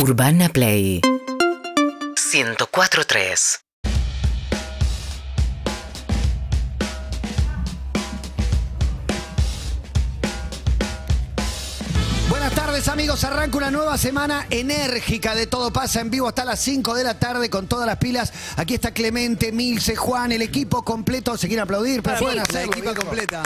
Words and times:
Urbana 0.00 0.48
Play 0.48 1.00
104.3 1.02 3.60
Buenas 12.28 12.52
tardes 12.52 12.86
amigos, 12.88 13.24
arranca 13.24 13.56
una 13.56 13.70
nueva 13.70 13.96
semana 13.96 14.46
enérgica 14.50 15.34
de 15.34 15.46
Todo 15.46 15.72
Pasa 15.72 16.00
en 16.00 16.10
vivo 16.10 16.28
hasta 16.28 16.44
las 16.44 16.60
5 16.60 16.94
de 16.94 17.04
la 17.04 17.18
tarde 17.18 17.48
con 17.50 17.66
todas 17.66 17.86
las 17.86 17.96
pilas. 17.96 18.32
Aquí 18.56 18.74
está 18.74 18.92
Clemente, 18.92 19.50
Milce, 19.52 19.96
Juan, 19.96 20.32
el 20.32 20.42
equipo 20.42 20.82
completo. 20.84 21.36
¿Se 21.36 21.48
quieren 21.48 21.64
aplaudir? 21.64 22.02
Pero 22.02 22.18
pueden 22.18 22.36
La 22.36 22.42
hacerlo, 22.42 22.72
equipa 22.72 22.90
viejo. 22.92 23.06
completa. 23.06 23.42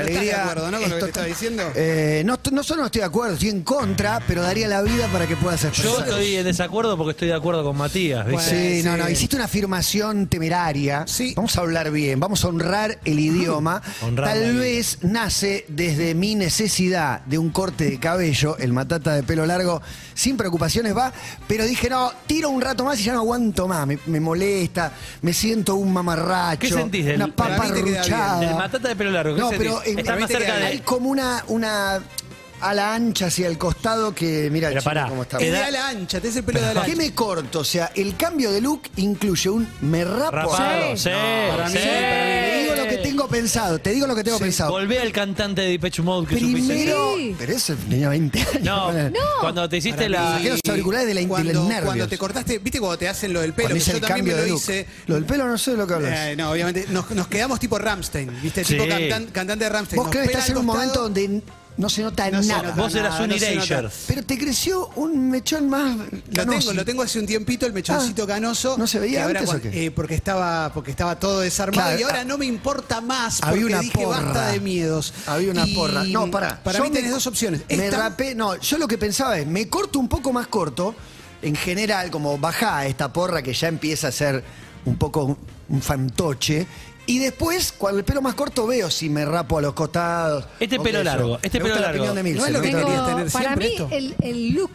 ¿No 0.00 0.06
estás 0.08 0.16
alegría 0.16 0.36
de 0.36 0.42
acuerdo, 0.42 0.70
no, 0.70 0.80
con 0.80 0.90
lo 0.90 0.96
que 0.96 0.98
es 0.98 1.00
te 1.04 1.08
estaba 1.08 1.26
diciendo? 1.26 1.62
Eh, 1.74 2.22
no, 2.24 2.38
no 2.52 2.62
solo 2.62 2.80
no 2.80 2.86
estoy 2.86 3.00
de 3.00 3.06
acuerdo, 3.06 3.34
estoy 3.34 3.48
en 3.50 3.62
contra, 3.62 4.20
pero 4.26 4.42
daría 4.42 4.68
la 4.68 4.82
vida 4.82 5.06
para 5.12 5.26
que 5.26 5.36
puedas 5.36 5.62
Yo 5.62 5.68
expresar. 5.68 6.08
estoy 6.08 6.34
en 6.36 6.44
desacuerdo 6.44 6.96
porque 6.96 7.12
estoy 7.12 7.28
de 7.28 7.34
acuerdo 7.34 7.64
con 7.64 7.76
Matías. 7.76 8.26
¿viste? 8.26 8.78
Sí, 8.80 8.82
no, 8.82 8.96
no, 8.96 9.08
hiciste 9.08 9.36
una 9.36 9.44
afirmación 9.46 10.26
temeraria. 10.26 11.04
Sí. 11.06 11.34
Vamos 11.36 11.56
a 11.56 11.60
hablar 11.60 11.90
bien, 11.90 12.20
vamos 12.20 12.44
a 12.44 12.48
honrar 12.48 12.98
el 13.04 13.18
idioma. 13.18 13.82
Honrar 14.02 14.28
Tal 14.30 14.52
vida. 14.52 14.60
vez 14.60 14.98
nace 15.02 15.64
desde 15.68 16.14
mi 16.14 16.34
necesidad 16.34 17.20
de 17.26 17.38
un 17.38 17.50
corte 17.50 17.84
de 17.90 17.98
cabello, 17.98 18.56
el 18.58 18.72
matata 18.72 19.14
de 19.14 19.22
pelo 19.22 19.46
largo, 19.46 19.82
sin 20.14 20.36
preocupaciones 20.36 20.96
va, 20.96 21.12
pero 21.46 21.64
dije, 21.64 21.88
no, 21.90 22.12
tiro 22.26 22.50
un 22.50 22.60
rato 22.60 22.84
más 22.84 22.98
y 23.00 23.04
ya 23.04 23.12
no 23.12 23.20
aguanto 23.20 23.66
más, 23.68 23.86
me, 23.86 23.98
me 24.06 24.20
molesta, 24.20 24.92
me 25.22 25.32
siento 25.32 25.74
un 25.76 25.92
mamarracho. 25.92 26.60
¿Qué 26.60 26.68
sentís 26.72 27.04
del- 27.06 27.16
Una 27.16 27.28
papa 27.34 27.56
para 27.56 27.68
mí 27.70 27.74
te 27.74 27.84
queda 27.84 27.84
bien. 27.84 27.96
arruchada. 28.14 28.40
Del 28.40 28.54
matata 28.54 28.88
de 28.88 28.96
pelo 28.96 29.10
largo. 29.10 29.34
¿qué 29.34 29.40
No, 29.40 29.48
sentís? 29.50 29.68
pero 29.68 29.82
en- 29.84 29.96
mí 30.14 30.20
más 30.20 30.28
te 30.28 30.34
cerca 30.34 30.46
queda- 30.54 30.58
de. 30.58 30.66
hay 30.66 30.78
como 30.80 31.08
una, 31.08 31.44
una 31.48 32.00
a 32.62 32.74
la 32.74 32.92
ancha 32.94 33.26
hacia 33.28 33.46
el 33.48 33.56
costado 33.56 34.14
que, 34.14 34.50
mira, 34.52 34.68
Pero 34.68 34.80
chico, 34.80 34.90
pará, 34.90 35.06
cómo 35.08 35.22
está. 35.22 35.38
Es 35.38 35.50
de 35.50 35.58
ala 35.64 35.88
ancha, 35.88 36.20
te 36.20 36.28
es 36.28 36.36
el 36.36 36.44
pelo 36.44 36.60
de 36.60 36.66
ala 36.66 36.82
¿Qué 36.84 36.90
ancha. 36.92 37.02
me 37.02 37.14
corto? 37.14 37.60
O 37.60 37.64
sea, 37.64 37.90
el 37.94 38.16
cambio 38.18 38.50
de 38.52 38.60
look 38.60 38.82
incluye 38.96 39.48
un 39.48 39.66
me 39.80 40.04
rapo 40.04 40.30
Rapado, 40.30 40.58
acá. 40.88 40.96
sí, 40.96 41.08
para 41.50 41.68
mí 41.70 41.72
sí, 41.72 41.78
para 41.78 42.24
mí. 42.24 42.69
Tengo 43.20 43.28
pensado, 43.28 43.78
te 43.78 43.90
digo 43.90 44.06
lo 44.06 44.14
que 44.14 44.24
tengo 44.24 44.38
pensado. 44.38 44.70
Volvé 44.70 44.98
al 45.00 45.12
cantante 45.12 45.60
de 45.62 45.68
Depeche 45.70 46.02
Mode 46.02 46.26
que 46.26 46.38
supiste. 46.38 46.60
Primero, 46.74 47.14
Sí. 47.16 47.36
pero 47.38 47.52
eso 47.52 47.74
tenía 47.88 48.08
20 48.08 48.40
años. 48.40 48.50
No, 48.62 48.92
cuando 49.40 49.68
te 49.68 49.76
hiciste 49.78 50.04
Para 50.08 50.08
la. 50.08 50.30
mí, 50.30 50.36
Saqué 50.38 50.50
los 50.50 50.60
auriculares 50.68 51.06
de 51.08 51.14
la- 51.14 51.20
de 51.20 51.26
los 51.26 51.30
cuando, 51.36 51.52
nervios. 51.64 51.84
Cuando 51.84 52.08
te 52.08 52.18
cortaste, 52.18 52.58
viste 52.58 52.78
cuando 52.80 52.98
te 52.98 53.08
hacen 53.08 53.32
lo 53.32 53.40
del 53.40 53.52
pelo, 53.52 53.68
Cuando 53.68 53.74
que 53.74 53.78
hice 53.80 53.90
yo 53.90 53.96
el 53.96 54.00
también 54.02 54.16
cambio 54.18 54.36
me 54.36 54.42
de 54.42 54.48
lo 54.48 54.52
look. 54.54 54.62
hice. 54.62 54.86
Lo 55.06 55.14
del 55.16 55.24
pelo 55.24 55.46
no 55.46 55.58
sé 55.58 55.70
de 55.72 55.76
lo 55.76 55.86
que 55.86 55.94
hablas. 55.94 56.12
Eh, 56.28 56.36
no, 56.36 56.50
obviamente, 56.50 56.86
nos, 56.90 57.10
nos 57.10 57.26
quedamos 57.28 57.60
tipo 57.60 57.78
Ramstein, 57.78 58.40
¿viste? 58.42 58.64
Sí. 58.64 58.74
Tipo 58.74 58.86
cantan- 58.86 59.26
cantante 59.32 59.64
de 59.64 59.68
Ramstein. 59.70 59.96
Vos 59.98 60.06
Nos 60.06 60.12
crees 60.12 60.26
que 60.28 60.32
pela 60.32 60.38
estás 60.40 60.50
en 60.50 60.56
al 60.56 60.60
un 60.60 60.66
momento 60.66 60.86
costado. 60.88 61.04
donde 61.04 61.42
no 61.80 61.88
se 61.88 62.02
nota 62.02 62.30
No 62.30 62.42
se 62.42 62.48
nada. 62.48 62.62
nota 62.62 62.82
Vos 62.82 62.94
eras 62.94 63.10
nada, 63.12 63.24
un 63.24 63.30
no 63.30 63.38
se. 63.90 64.04
Pero 64.06 64.22
te 64.24 64.38
creció 64.38 64.88
un 64.96 65.30
mechón 65.30 65.68
más 65.68 65.96
Lo 65.96 66.04
canoso. 66.34 66.58
tengo, 66.58 66.72
lo 66.74 66.84
tengo 66.84 67.02
hace 67.02 67.18
un 67.18 67.26
tiempito, 67.26 67.66
el 67.66 67.72
mechoncito 67.72 68.24
Ah, 68.24 68.26
canoso. 68.26 68.76
¿no 68.78 68.86
se 68.86 68.98
veía 68.98 69.26
que 69.26 69.38
antes 69.38 69.54
o 69.54 69.60
qué? 69.60 69.86
eh, 69.86 69.90
porque 69.90 70.14
estaba 70.14 70.72
porque 70.72 70.90
estaba 70.90 71.18
todo 71.18 71.40
desarmado 71.40 71.82
Claro, 71.88 71.98
y 72.00 72.02
ahora 72.04 72.20
ah, 72.20 72.24
no 72.24 72.38
me 72.38 72.46
importa 72.46 73.00
más 73.00 73.40
Había 73.42 73.50
porque 73.62 73.64
una 73.74 73.80
dije 73.80 73.92
porra. 74.04 74.20
basta 74.20 74.46
de 74.52 74.60
miedos. 74.60 75.14
Había 75.26 75.50
una 75.50 75.66
Y 75.66 75.74
porra. 75.74 76.04
No, 76.04 76.30
pará. 76.30 76.62
Para 76.62 76.78
Yo 76.78 76.84
mí 76.84 76.90
me- 76.90 76.96
tenés 76.96 77.10
dos 77.12 77.26
opciones. 77.26 77.62
Me 77.68 77.86
Esta- 77.86 77.96
rapé. 77.98 78.34
No, 78.34 78.56
yo 78.56 78.78
lo 78.78 78.86
que 78.86 78.98
pensaba 78.98 79.38
es, 79.38 79.46
me 79.46 79.68
corto 79.68 79.98
un 79.98 80.08
poco 80.08 80.32
más 80.32 80.46
corto. 80.48 80.94
En 81.42 81.56
general, 81.56 82.10
como 82.10 82.36
baja 82.36 82.84
esta 82.86 83.10
porra 83.12 83.42
que 83.42 83.54
ya 83.54 83.68
empieza 83.68 84.08
a 84.08 84.12
ser 84.12 84.44
un 84.84 84.96
poco 84.96 85.24
un, 85.24 85.38
un 85.70 85.80
fantoche. 85.80 86.66
Y 87.10 87.18
después, 87.18 87.72
cuando 87.76 87.98
el 87.98 88.04
pelo 88.04 88.22
más 88.22 88.34
corto, 88.34 88.66
veo 88.66 88.90
si 88.90 89.08
me 89.10 89.24
rapo 89.24 89.58
a 89.58 89.62
los 89.62 89.72
costados. 89.74 90.44
Este 90.60 90.78
o 90.78 90.82
pelo 90.82 90.98
qué 91.00 91.04
sé 91.04 91.10
yo. 91.10 91.16
largo, 91.18 91.38
este 91.42 91.58
Me 91.58 91.62
pelo 91.64 91.74
gusta 91.74 91.80
la 91.80 91.86
largo. 91.88 92.02
opinión 92.04 92.14
de 92.16 92.22
Milce, 92.22 92.40
No 92.40 92.46
es 92.46 92.52
lo 92.52 92.60
que 92.60 92.66
me 92.68 92.72
gusta- 92.74 92.86
querías 92.86 93.04
Tengo, 93.06 93.16
tener 93.18 93.32
para 93.32 93.44
siempre 93.44 93.66
mí, 93.66 93.72
esto. 93.72 93.88
el, 93.90 94.14
el 94.22 94.50
look, 94.54 94.70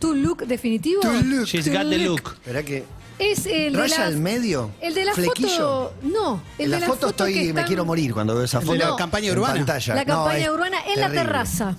tu 0.00 0.14
look 0.14 0.38
definitivo, 0.46 1.00
Tu 1.02 1.12
look. 1.24 1.44
She's 1.46 1.68
got 1.68 1.88
the 1.88 1.98
look. 1.98 2.32
Esperá 2.34 2.62
que. 2.64 2.84
es 3.20 3.46
el 3.46 3.72
de 3.74 3.78
¿Raya 3.78 3.98
la, 4.00 4.06
al 4.06 4.16
medio? 4.18 4.70
El 4.80 4.94
de 4.94 5.04
la 5.04 5.12
¿Flequillo? 5.14 5.48
foto. 5.48 5.94
No, 6.02 6.42
el 6.58 6.64
en 6.64 6.70
la, 6.72 6.80
de 6.80 6.86
foto, 6.86 7.08
estoy, 7.10 7.32
que 7.34 7.40
me 7.42 7.48
están- 7.48 7.64
quiero 7.66 7.84
morir 7.84 8.12
cuando 8.12 8.34
veo 8.34 8.44
esa 8.44 8.58
¿El 8.58 8.64
de 8.64 8.66
foto. 8.72 8.78
la 8.78 8.86
No. 8.90 8.96
campaña 8.96 9.28
en 9.30 9.38
urbana? 9.38 9.54
pantalla. 9.54 9.94
La 9.94 10.04
No, 10.04 10.14
campaña 10.24 10.44
es 10.44 10.50
urbana 10.50 10.76
en 10.78 11.00
la 11.00 11.06
terrible. 11.06 11.20
terraza. 11.20 11.76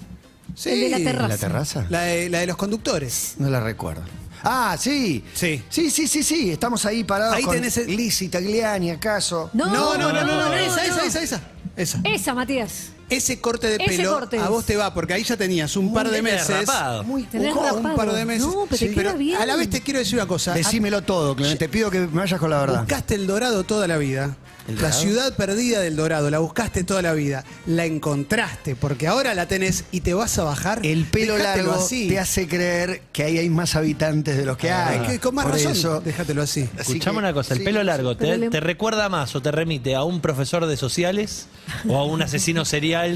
Sí. 0.56 0.70
El 0.70 0.80
de 0.82 0.90
la 0.90 0.98
terraza. 1.12 1.28
¿La 1.28 1.38
terraza? 1.38 1.86
La 1.90 2.02
de, 2.04 2.30
la 2.30 2.40
de 2.40 2.48
los 2.48 2.58
conductores. 2.58 3.36
No 3.38 3.50
la 3.50 3.60
recuerdo. 3.60 4.02
Ah, 4.44 4.76
sí. 4.80 5.24
Sí. 5.34 5.62
Sí, 5.70 5.90
sí, 5.90 6.08
sí, 6.08 6.24
sí. 6.24 6.52
Estamos 6.52 6.86
ahí 6.86 7.04
parados 7.04 7.36
Ahí 7.36 7.44
con 7.44 7.56
tenés 7.56 7.78
el- 7.78 7.96
Lizzie 7.96 8.30
Tagliani, 8.30 8.92
¿acaso? 8.92 9.50
No, 9.54 9.66
No, 9.68 9.98
no, 9.98 10.12
no, 10.12 10.14
no, 10.14 10.26
no, 10.26 10.50
no, 10.50 10.54
esa, 10.54 10.76
no. 10.76 10.82
esa, 10.84 11.06
esa, 11.06 11.22
esa. 11.22 11.42
Esa. 11.76 12.02
Esa, 12.04 12.34
Matías. 12.34 12.90
Ese 13.10 13.40
corte 13.42 13.68
de 13.68 13.76
Ese 13.84 13.98
pelo 13.98 14.14
corte 14.14 14.38
a 14.38 14.44
es. 14.44 14.50
vos 14.50 14.66
te 14.66 14.76
va, 14.78 14.94
porque 14.94 15.14
ahí 15.14 15.24
ya 15.24 15.36
tenías 15.38 15.76
un 15.76 15.94
par 15.94 16.10
de 16.10 16.22
meses. 16.22 16.68
Muy 17.06 17.24
Tenés. 17.24 17.54
Un 17.56 17.64
rapado. 17.64 17.96
par 17.96 18.12
de 18.14 18.26
meses. 18.26 18.44
No, 18.48 18.66
pero 18.70 18.78
te 18.78 18.92
queda 18.94 19.14
bien. 19.14 19.38
A 19.42 19.46
la 19.46 19.56
vez 19.56 19.70
te 19.70 19.82
quiero 19.82 20.00
decir 20.00 20.16
una 20.16 20.28
cosa. 20.28 20.54
Decímelo 20.54 21.02
todo, 21.02 21.36
Clemente. 21.36 21.66
Te 21.66 21.70
pido 21.70 21.90
que 21.90 22.00
me 22.02 22.08
vayas 22.08 22.40
con 22.40 22.50
la 22.50 22.60
verdad. 22.60 22.80
Buscaste 22.80 23.16
el 23.16 23.28
dorado 23.28 23.64
toda 23.64 23.88
la 23.88 23.98
vida. 23.98 24.36
¿El 24.68 24.76
La 24.76 24.82
Dorado? 24.84 25.02
ciudad 25.02 25.36
perdida 25.36 25.80
del 25.80 25.96
dorado, 25.96 26.30
la 26.30 26.38
buscaste 26.38 26.84
toda 26.84 27.02
la 27.02 27.14
vida. 27.14 27.44
La 27.66 27.86
encontraste, 27.86 28.76
porque 28.76 29.08
ahora 29.08 29.34
la 29.34 29.48
tenés 29.48 29.86
y 29.92 30.02
te 30.02 30.14
vas 30.14 30.38
a 30.38 30.44
bajar. 30.44 30.86
El 30.86 31.06
pelo 31.06 31.38
Dejátelo 31.38 31.68
largo 31.72 31.84
así. 31.84 32.08
te 32.08 32.20
hace 32.20 32.48
creer 32.48 33.02
que 33.12 33.24
ahí 33.24 33.40
hay 33.40 33.50
más 33.50 33.76
habitantes 33.76 34.38
de 34.38 34.46
los 34.46 34.58
que 34.58 34.70
hay. 34.70 35.00
Es 35.00 35.08
que 35.08 35.20
con 35.20 35.34
más 35.34 35.46
Por 35.46 35.56
razón, 35.56 35.72
eso- 35.72 36.02
déjatelo 36.02 36.44
así. 36.44 36.70
Así 36.78 36.92
Escuchame 36.94 37.16
que- 37.16 37.20
una 37.20 37.34
cosa, 37.34 37.54
el 37.56 37.60
sí, 37.62 37.66
pelo 37.66 37.82
largo, 37.84 38.16
Pero 38.16 38.32
te, 38.34 38.38
le- 38.38 38.50
te 38.52 38.60
recuerda 38.60 39.10
más 39.10 39.36
o 39.36 39.42
te 39.42 39.52
remite 39.52 39.96
a 39.96 40.04
un 40.04 40.22
profesor 40.22 40.68
de 40.68 40.78
sociales 40.78 41.48
o 41.88 41.98
a 41.98 42.06
un 42.06 42.22
asesino 42.22 42.64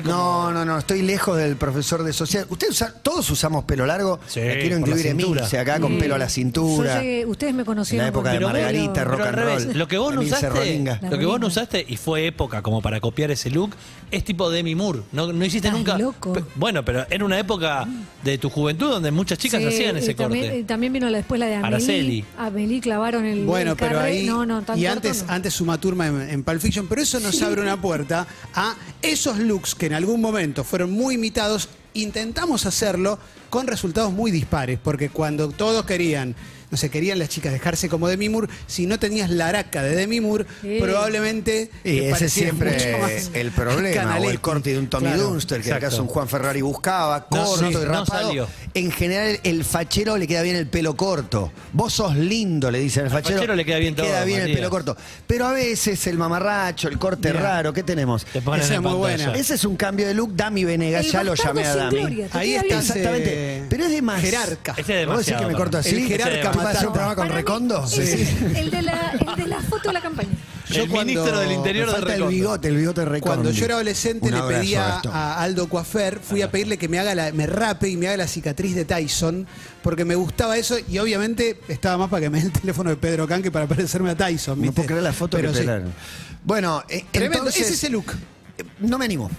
como- 0.03 0.13
No, 0.13 0.51
no, 0.53 0.65
no, 0.65 0.77
estoy 0.79 1.01
lejos 1.01 1.37
del 1.37 1.55
profesor 1.55 2.03
de 2.03 2.13
social. 2.13 2.45
¿Ustedes 2.49 2.71
usa- 2.73 2.93
todos 3.01 3.29
usamos 3.29 3.63
pelo 3.65 3.85
largo? 3.85 4.19
Sí, 4.27 4.39
Me 4.39 4.59
quiero 4.59 4.77
incluir. 4.77 5.07
Emilce 5.07 5.57
acá 5.59 5.79
con 5.79 5.97
pelo 5.97 6.15
a 6.15 6.17
la 6.17 6.29
cintura. 6.29 6.95
Yo 6.95 7.01
llegué- 7.01 7.25
ustedes 7.25 7.53
me 7.53 7.61
En 7.61 7.65
conocieron 7.65 8.05
la 8.05 8.09
época 8.09 8.31
de. 8.31 8.39
Margarita, 8.39 9.03
rock 9.03 9.17
Pero 9.17 9.23
al 9.23 9.29
and 9.29 9.37
revés, 9.47 9.65
roll. 9.65 9.77
lo 9.77 9.87
que 9.87 9.97
vos 9.97 10.13
no 10.15 10.21
usaste, 10.21 10.83
lo 11.09 11.17
que 11.19 11.25
vos 11.25 11.39
no 11.39 11.47
usaste 11.47 11.85
y 11.87 11.97
fue 11.97 12.27
época 12.27 12.61
como 12.61 12.81
para 12.81 12.99
copiar 12.99 13.31
ese 13.31 13.49
look, 13.49 13.71
es 14.11 14.23
tipo 14.23 14.49
Demi 14.49 14.75
Moore. 14.75 15.01
No, 15.11 15.31
no 15.31 15.45
hiciste 15.45 15.67
Estás 15.67 15.77
nunca. 15.79 15.97
loco. 15.97 16.33
Bueno, 16.55 16.83
pero 16.85 17.05
era 17.09 17.25
una 17.25 17.39
época 17.39 17.87
de 18.23 18.37
tu 18.37 18.49
juventud 18.49 18.89
donde 18.89 19.11
muchas 19.11 19.37
chicas 19.37 19.61
Sí, 19.61 19.67
hacían 19.67 19.97
ese 19.97 20.11
y 20.11 20.15
también, 20.15 20.43
corte. 20.45 20.59
y 20.59 20.63
también 20.63 20.93
vino 20.93 21.09
la- 21.09 21.17
después 21.17 21.39
la 21.39 21.45
de 21.47 21.55
Amelie. 21.55 21.67
Araceli. 21.75 22.25
Amelie 22.37 22.79
clavaron 22.81 23.25
el 23.25 23.45
Bueno, 23.45 23.71
el 23.71 23.77
pero 23.77 23.99
ahí. 23.99 24.25
No, 24.25 24.45
no, 24.45 24.61
tan 24.61 24.77
y 24.77 24.83
corto 24.83 24.93
antes, 24.97 25.25
no. 25.25 25.33
antes 25.33 25.53
Suma 25.53 25.77
Turma 25.79 26.07
en, 26.07 26.21
en 26.29 26.43
Pulp 26.43 26.59
Fiction, 26.61 26.87
pero 26.87 27.01
eso 27.01 27.19
nos 27.19 27.41
abre 27.41 27.61
una 27.61 27.79
puerta 27.79 28.25
a 28.55 28.75
esos 29.01 29.37
looks 29.39 29.72
que 29.75 29.87
en 29.87 29.93
algún 29.93 30.21
momento 30.21 30.63
fueron 30.63 30.91
muy 30.91 31.15
imitados. 31.15 31.69
Intentamos 31.93 32.65
hacerlo 32.65 33.19
con 33.49 33.67
resultados 33.67 34.11
muy 34.11 34.31
dispares, 34.31 34.79
porque 34.81 35.09
cuando 35.09 35.49
todos 35.49 35.85
querían. 35.85 36.35
No 36.73 36.77
sé, 36.77 36.89
querían 36.89 37.19
las 37.19 37.29
chicas 37.29 37.53
dejarse 37.53 37.87
como 37.87 38.07
Demi 38.07 38.29
Moore. 38.29 38.47
Si 38.65 38.87
no 38.87 38.97
tenías 38.97 39.29
la 39.29 39.49
araca 39.49 39.83
de 39.83 39.95
Demi 39.95 40.19
Moore, 40.21 40.45
Sí. 40.63 40.79
probablemente. 40.81 41.69
Y 41.83 41.99
te 41.99 42.09
ese 42.09 42.29
siempre 42.29 42.71
mucho 42.73 42.97
más 42.97 43.29
el 43.35 43.51
problema, 43.51 44.17
o 44.17 44.27
el 44.31 44.41
corte 44.41 44.71
de 44.71 44.79
un 44.79 44.87
Tommy 44.87 45.05
Claro. 45.09 45.23
Dunster, 45.29 45.61
que 45.61 45.67
exacto. 45.67 45.85
acaso 45.85 46.01
un 46.01 46.07
Juan 46.07 46.27
Ferrari 46.27 46.61
buscaba, 46.61 47.27
No, 47.29 47.45
corto 47.45 47.57
sí, 47.59 47.65
y 47.69 47.73
no 47.75 47.81
rapado. 47.85 48.05
salió. 48.05 48.47
En 48.73 48.91
general, 48.91 49.39
el 49.43 49.63
fachero 49.63 50.17
le 50.17 50.25
queda 50.27 50.41
bien 50.41 50.55
el 50.55 50.65
pelo 50.65 50.97
corto. 50.97 51.51
Vos 51.73 51.93
sos 51.93 52.15
lindo, 52.15 52.71
le 52.71 52.79
dicen 52.79 53.03
al 53.05 53.11
fachero. 53.11 53.35
fachero 53.35 53.55
le 53.55 53.65
queda 53.65 53.77
bien 53.77 53.95
todo, 53.95 54.07
queda 54.07 54.23
bien 54.25 54.41
el 54.41 54.53
pelo 54.55 54.71
corto. 54.71 54.97
Pero 55.27 55.45
a 55.45 55.51
veces 55.51 56.07
el 56.07 56.17
mamarracho, 56.17 56.87
el 56.87 56.97
corte 56.97 57.31
raro, 57.33 57.71
¿qué 57.71 57.83
tenemos? 57.83 58.25
Te 58.25 58.41
ponen 58.41 58.61
Esa 58.61 58.73
en 58.73 58.83
es 58.83 58.89
muy 58.89 58.97
buena. 58.97 59.35
Ese 59.35 59.53
es 59.53 59.63
un 59.63 59.75
cambio 59.75 60.07
de 60.07 60.15
look. 60.15 60.35
Dami 60.35 60.63
Venegas, 60.65 61.05
El 61.05 61.11
ya 61.11 61.23
lo 61.23 61.35
llamé 61.35 61.65
a 61.65 61.75
Dami. 61.75 61.99
gloria, 61.99 62.27
Ahí 62.31 62.55
está. 62.55 62.79
Exactamente. 62.79 63.65
Pero 63.69 63.83
es 63.85 63.91
de 63.91 64.01
más. 64.01 64.21
Jerarca. 64.23 64.73
Ese 64.75 65.01
es 65.01 65.07
¿Vos 65.07 65.17
decís 65.17 65.27
demasiado. 65.27 65.41
que 65.41 65.47
me 65.53 65.53
corto 65.59 65.77
así? 65.77 65.95
El 65.95 66.07
jerarca 66.07 66.51
Ese 66.71 66.73
es 66.73 66.73
¿Tú 66.73 66.73
vas 66.73 66.75
a 66.75 66.77
hacer 66.77 66.87
un 66.87 66.93
programa 66.93 67.15
con 67.15 67.27
Para 67.27 67.35
mí, 67.35 67.41
Recondo? 67.41 67.83
ese- 67.85 68.59
El, 68.59 68.71
de 68.71 68.81
la, 68.81 69.11
el 69.11 69.35
de 69.43 69.47
la 69.47 69.59
foto 69.61 69.87
de 69.89 69.93
la 69.93 70.01
campaña. 70.01 70.29
Yo 70.69 70.83
el 70.83 70.89
cuando- 70.89 71.13
ministro 71.13 71.39
del 71.39 71.49
Me 71.49 71.53
Interior 71.55 71.85
de 71.87 71.91
falta 71.91 72.07
el 72.07 72.13
Recondo. 72.19 72.29
bigote, 72.31 72.67
el 72.69 72.77
bigote 72.77 73.01
de 73.01 73.05
Recondo. 73.05 73.35
Cuando 73.35 73.51
yo 73.51 73.65
era 73.65 73.73
adolescente 73.75 74.25
Un 74.27 74.31
le 74.31 74.37
abrazo, 74.39 74.61
pedía 74.61 74.87
Gastón. 74.87 75.11
a 75.13 75.41
Aldo 75.41 75.69
Coafer, 75.69 76.19
fui 76.19 76.41
a 76.41 76.49
pedirle 76.49 76.77
que 76.77 76.87
me 76.87 76.99
haga 76.99 77.13
la, 77.15 77.31
me 77.33 77.45
rape 77.47 77.89
y 77.89 77.97
me 77.97 78.07
haga 78.07 78.17
la 78.17 78.27
cicatriz 78.27 78.73
de 78.73 78.85
Tyson, 78.85 79.45
porque 79.83 80.05
me 80.05 80.15
gustaba 80.15 80.57
eso 80.57 80.77
y 80.89 80.97
obviamente 80.99 81.59
estaba 81.67 81.97
más 81.97 82.09
para 82.09 82.21
que 82.21 82.29
me 82.29 82.39
dé 82.39 82.45
el 82.47 82.51
teléfono 82.53 82.89
de 82.89 82.95
Pedro 82.95 83.27
Can 83.27 83.43
que 83.43 83.51
para 83.51 83.67
parecerme 83.67 84.09
a 84.11 84.15
Tyson. 84.15 84.57
No 84.57 84.61
¿viste? 84.63 84.75
puedo 84.75 84.87
creer 84.87 85.03
la 85.03 85.13
foto 85.13 85.37
Pero 85.37 85.49
que 85.51 85.55
sí. 85.57 85.61
pelaron. 85.61 85.93
Bueno, 86.45 86.83
eh, 86.89 87.05
Tremendo, 87.11 87.37
entonces, 87.39 87.61
ese 87.65 87.73
es 87.73 87.83
el 87.83 87.91
look. 87.93 88.11
eh, 88.57 88.63
No 88.79 88.97
me 88.97 89.05
animo. 89.05 89.29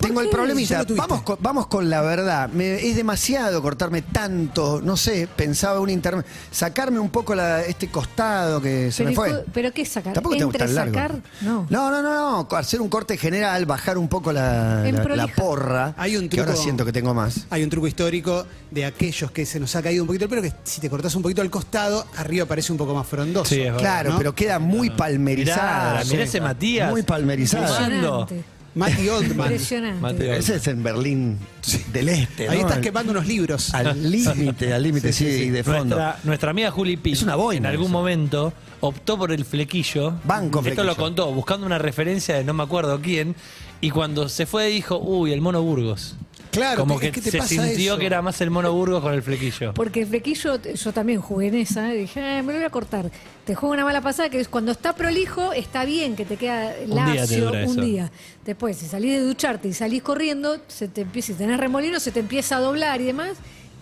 ¿Por 0.00 0.08
Tengo 0.08 0.20
el 0.22 0.30
problemita. 0.30 0.82
Vamos 0.96 1.20
con, 1.22 1.36
vamos 1.40 1.66
con 1.66 1.90
la 1.90 2.00
verdad. 2.00 2.48
Me- 2.48 2.76
es 2.88 2.96
demasiado 2.96 3.60
cortarme 3.60 4.00
tanto. 4.00 4.80
No 4.82 4.96
sé, 4.96 5.28
pensaba 5.36 5.78
un 5.80 5.90
internet. 5.90 6.24
Sacarme 6.50 6.98
un 6.98 7.10
poco 7.10 7.34
la- 7.34 7.62
este 7.62 7.88
costado 7.88 8.62
que 8.62 8.90
se 8.90 9.04
pero, 9.04 9.10
me 9.10 9.14
fue. 9.14 9.28
hijo- 9.30 9.40
¿Pero 9.52 9.72
qué 9.72 9.84
sacar? 9.84 10.14
Tampoco 10.14 10.36
tengo 10.36 10.50
¿Entre 10.52 10.66
tan 10.66 10.74
largo. 10.74 10.94
sacar? 10.94 11.16
No. 11.42 11.66
no, 11.68 11.90
no, 11.90 12.02
no, 12.02 12.44
no. 12.50 12.56
Hacer 12.56 12.80
un 12.80 12.88
corte 12.88 13.18
general, 13.18 13.66
bajar 13.66 13.98
un 13.98 14.08
poco 14.08 14.32
la, 14.32 14.82
porra. 15.36 15.94
Hay 15.98 16.16
un 16.16 16.28
que 16.30 16.40
ahora 16.40 16.56
siento 16.56 16.84
que 16.86 16.92
tengo 16.92 17.12
más. 17.12 17.46
Hay 17.50 17.62
un 17.62 17.68
truco 17.68 17.86
histórico 17.86 18.46
de 18.70 18.86
aquellos 18.86 19.30
que 19.32 19.44
se 19.44 19.60
nos 19.60 19.76
ha 19.76 19.82
caído 19.82 20.02
un 20.02 20.06
poquito 20.06 20.24
el 20.24 20.30
pelo, 20.30 20.40
que 20.42 20.52
si 20.64 20.80
te 20.80 20.88
cortás 20.88 21.14
un 21.14 21.22
poquito 21.22 21.42
al 21.42 21.50
costado, 21.50 22.06
arriba 22.16 22.46
parece 22.46 22.72
un 22.72 22.78
poco 22.78 22.94
más 22.94 23.06
frondoso. 23.06 23.50
Sí, 23.54 23.60
es 23.60 23.64
verdad. 23.66 23.78
Claro, 23.80 24.10
¿no? 24.12 24.18
pero 24.18 24.34
queda 24.34 24.58
muy 24.58 24.88
palmerizada. 24.88 25.90
Mirá, 25.90 26.04
la 26.04 26.10
mirá 26.10 26.24
ese 26.24 26.40
Matías. 26.40 26.90
Muy 26.90 27.02
palmerizada. 27.02 28.26
Matty 28.74 29.08
Oldman. 29.08 29.46
Impresionante. 29.52 30.36
Ese 30.36 30.56
es 30.56 30.66
en 30.68 30.82
Berlín 30.82 31.38
del 31.92 32.08
Este. 32.08 32.48
Ahí 32.48 32.58
¿no? 32.58 32.68
estás 32.68 32.80
quemando 32.80 33.12
unos 33.12 33.26
libros. 33.26 33.74
Al 33.74 34.10
límite, 34.10 34.72
al 34.72 34.82
límite, 34.82 35.12
sí, 35.12 35.24
y 35.24 35.50
de 35.50 35.64
fondo. 35.64 35.96
Nuestra, 35.96 36.20
nuestra 36.24 36.50
amiga 36.50 36.70
Juli 36.70 36.96
Pi 36.96 37.12
Es 37.12 37.22
una 37.22 37.36
boina 37.36 37.68
en 37.68 37.74
algún 37.74 37.86
eso. 37.86 37.92
momento 37.92 38.52
optó 38.80 39.18
por 39.18 39.32
el 39.32 39.44
flequillo. 39.44 40.14
Banco 40.24 40.58
Esto 40.58 40.62
flequillo. 40.62 40.84
lo 40.84 40.96
contó, 40.96 41.32
buscando 41.32 41.66
una 41.66 41.78
referencia 41.78 42.36
de 42.36 42.44
no 42.44 42.54
me 42.54 42.62
acuerdo 42.62 43.00
quién. 43.00 43.34
Y 43.80 43.90
cuando 43.90 44.28
se 44.28 44.46
fue 44.46 44.66
dijo, 44.66 44.98
uy, 44.98 45.32
el 45.32 45.40
mono 45.40 45.62
Burgos. 45.62 46.16
Claro, 46.50 46.80
Como 46.80 46.98
que, 46.98 47.12
que 47.12 47.20
te 47.20 47.30
se 47.30 47.38
pasa 47.38 47.48
sintió 47.48 47.92
eso. 47.92 47.98
que 47.98 48.06
era 48.06 48.22
más 48.22 48.40
el 48.40 48.50
mono 48.50 48.72
Burgos 48.72 49.02
con 49.02 49.14
el 49.14 49.22
flequillo. 49.22 49.72
Porque 49.74 50.02
el 50.02 50.08
flequillo, 50.08 50.60
yo 50.60 50.92
también 50.92 51.20
jugué 51.20 51.48
en 51.48 51.54
esa, 51.56 51.94
y 51.94 51.98
dije, 51.98 52.20
"Ah, 52.20 52.42
me 52.42 52.52
lo 52.52 52.58
voy 52.58 52.66
a 52.66 52.70
cortar. 52.70 53.10
Te 53.44 53.54
juega 53.54 53.74
una 53.74 53.84
mala 53.84 54.00
pasada 54.00 54.28
que 54.30 54.40
es 54.40 54.48
cuando 54.48 54.72
está 54.72 54.94
prolijo, 54.94 55.52
está 55.52 55.84
bien, 55.84 56.16
que 56.16 56.24
te 56.24 56.36
queda 56.36 56.74
Un 56.86 56.90
día 56.94 57.04
te 57.26 57.38
lacio 57.38 57.52
un 57.68 57.80
día. 57.80 58.10
Después, 58.44 58.76
si 58.76 58.86
salís 58.86 59.12
de 59.12 59.20
ducharte 59.20 59.68
y 59.68 59.72
salís 59.74 60.02
corriendo, 60.02 60.58
se 60.66 60.88
te 60.88 61.02
empieza, 61.02 61.28
si 61.28 61.34
tenés 61.34 61.58
remolino, 61.60 62.00
se 62.00 62.10
te 62.10 62.20
empieza 62.20 62.56
a 62.56 62.60
doblar 62.60 63.00
y 63.00 63.04
demás, 63.04 63.32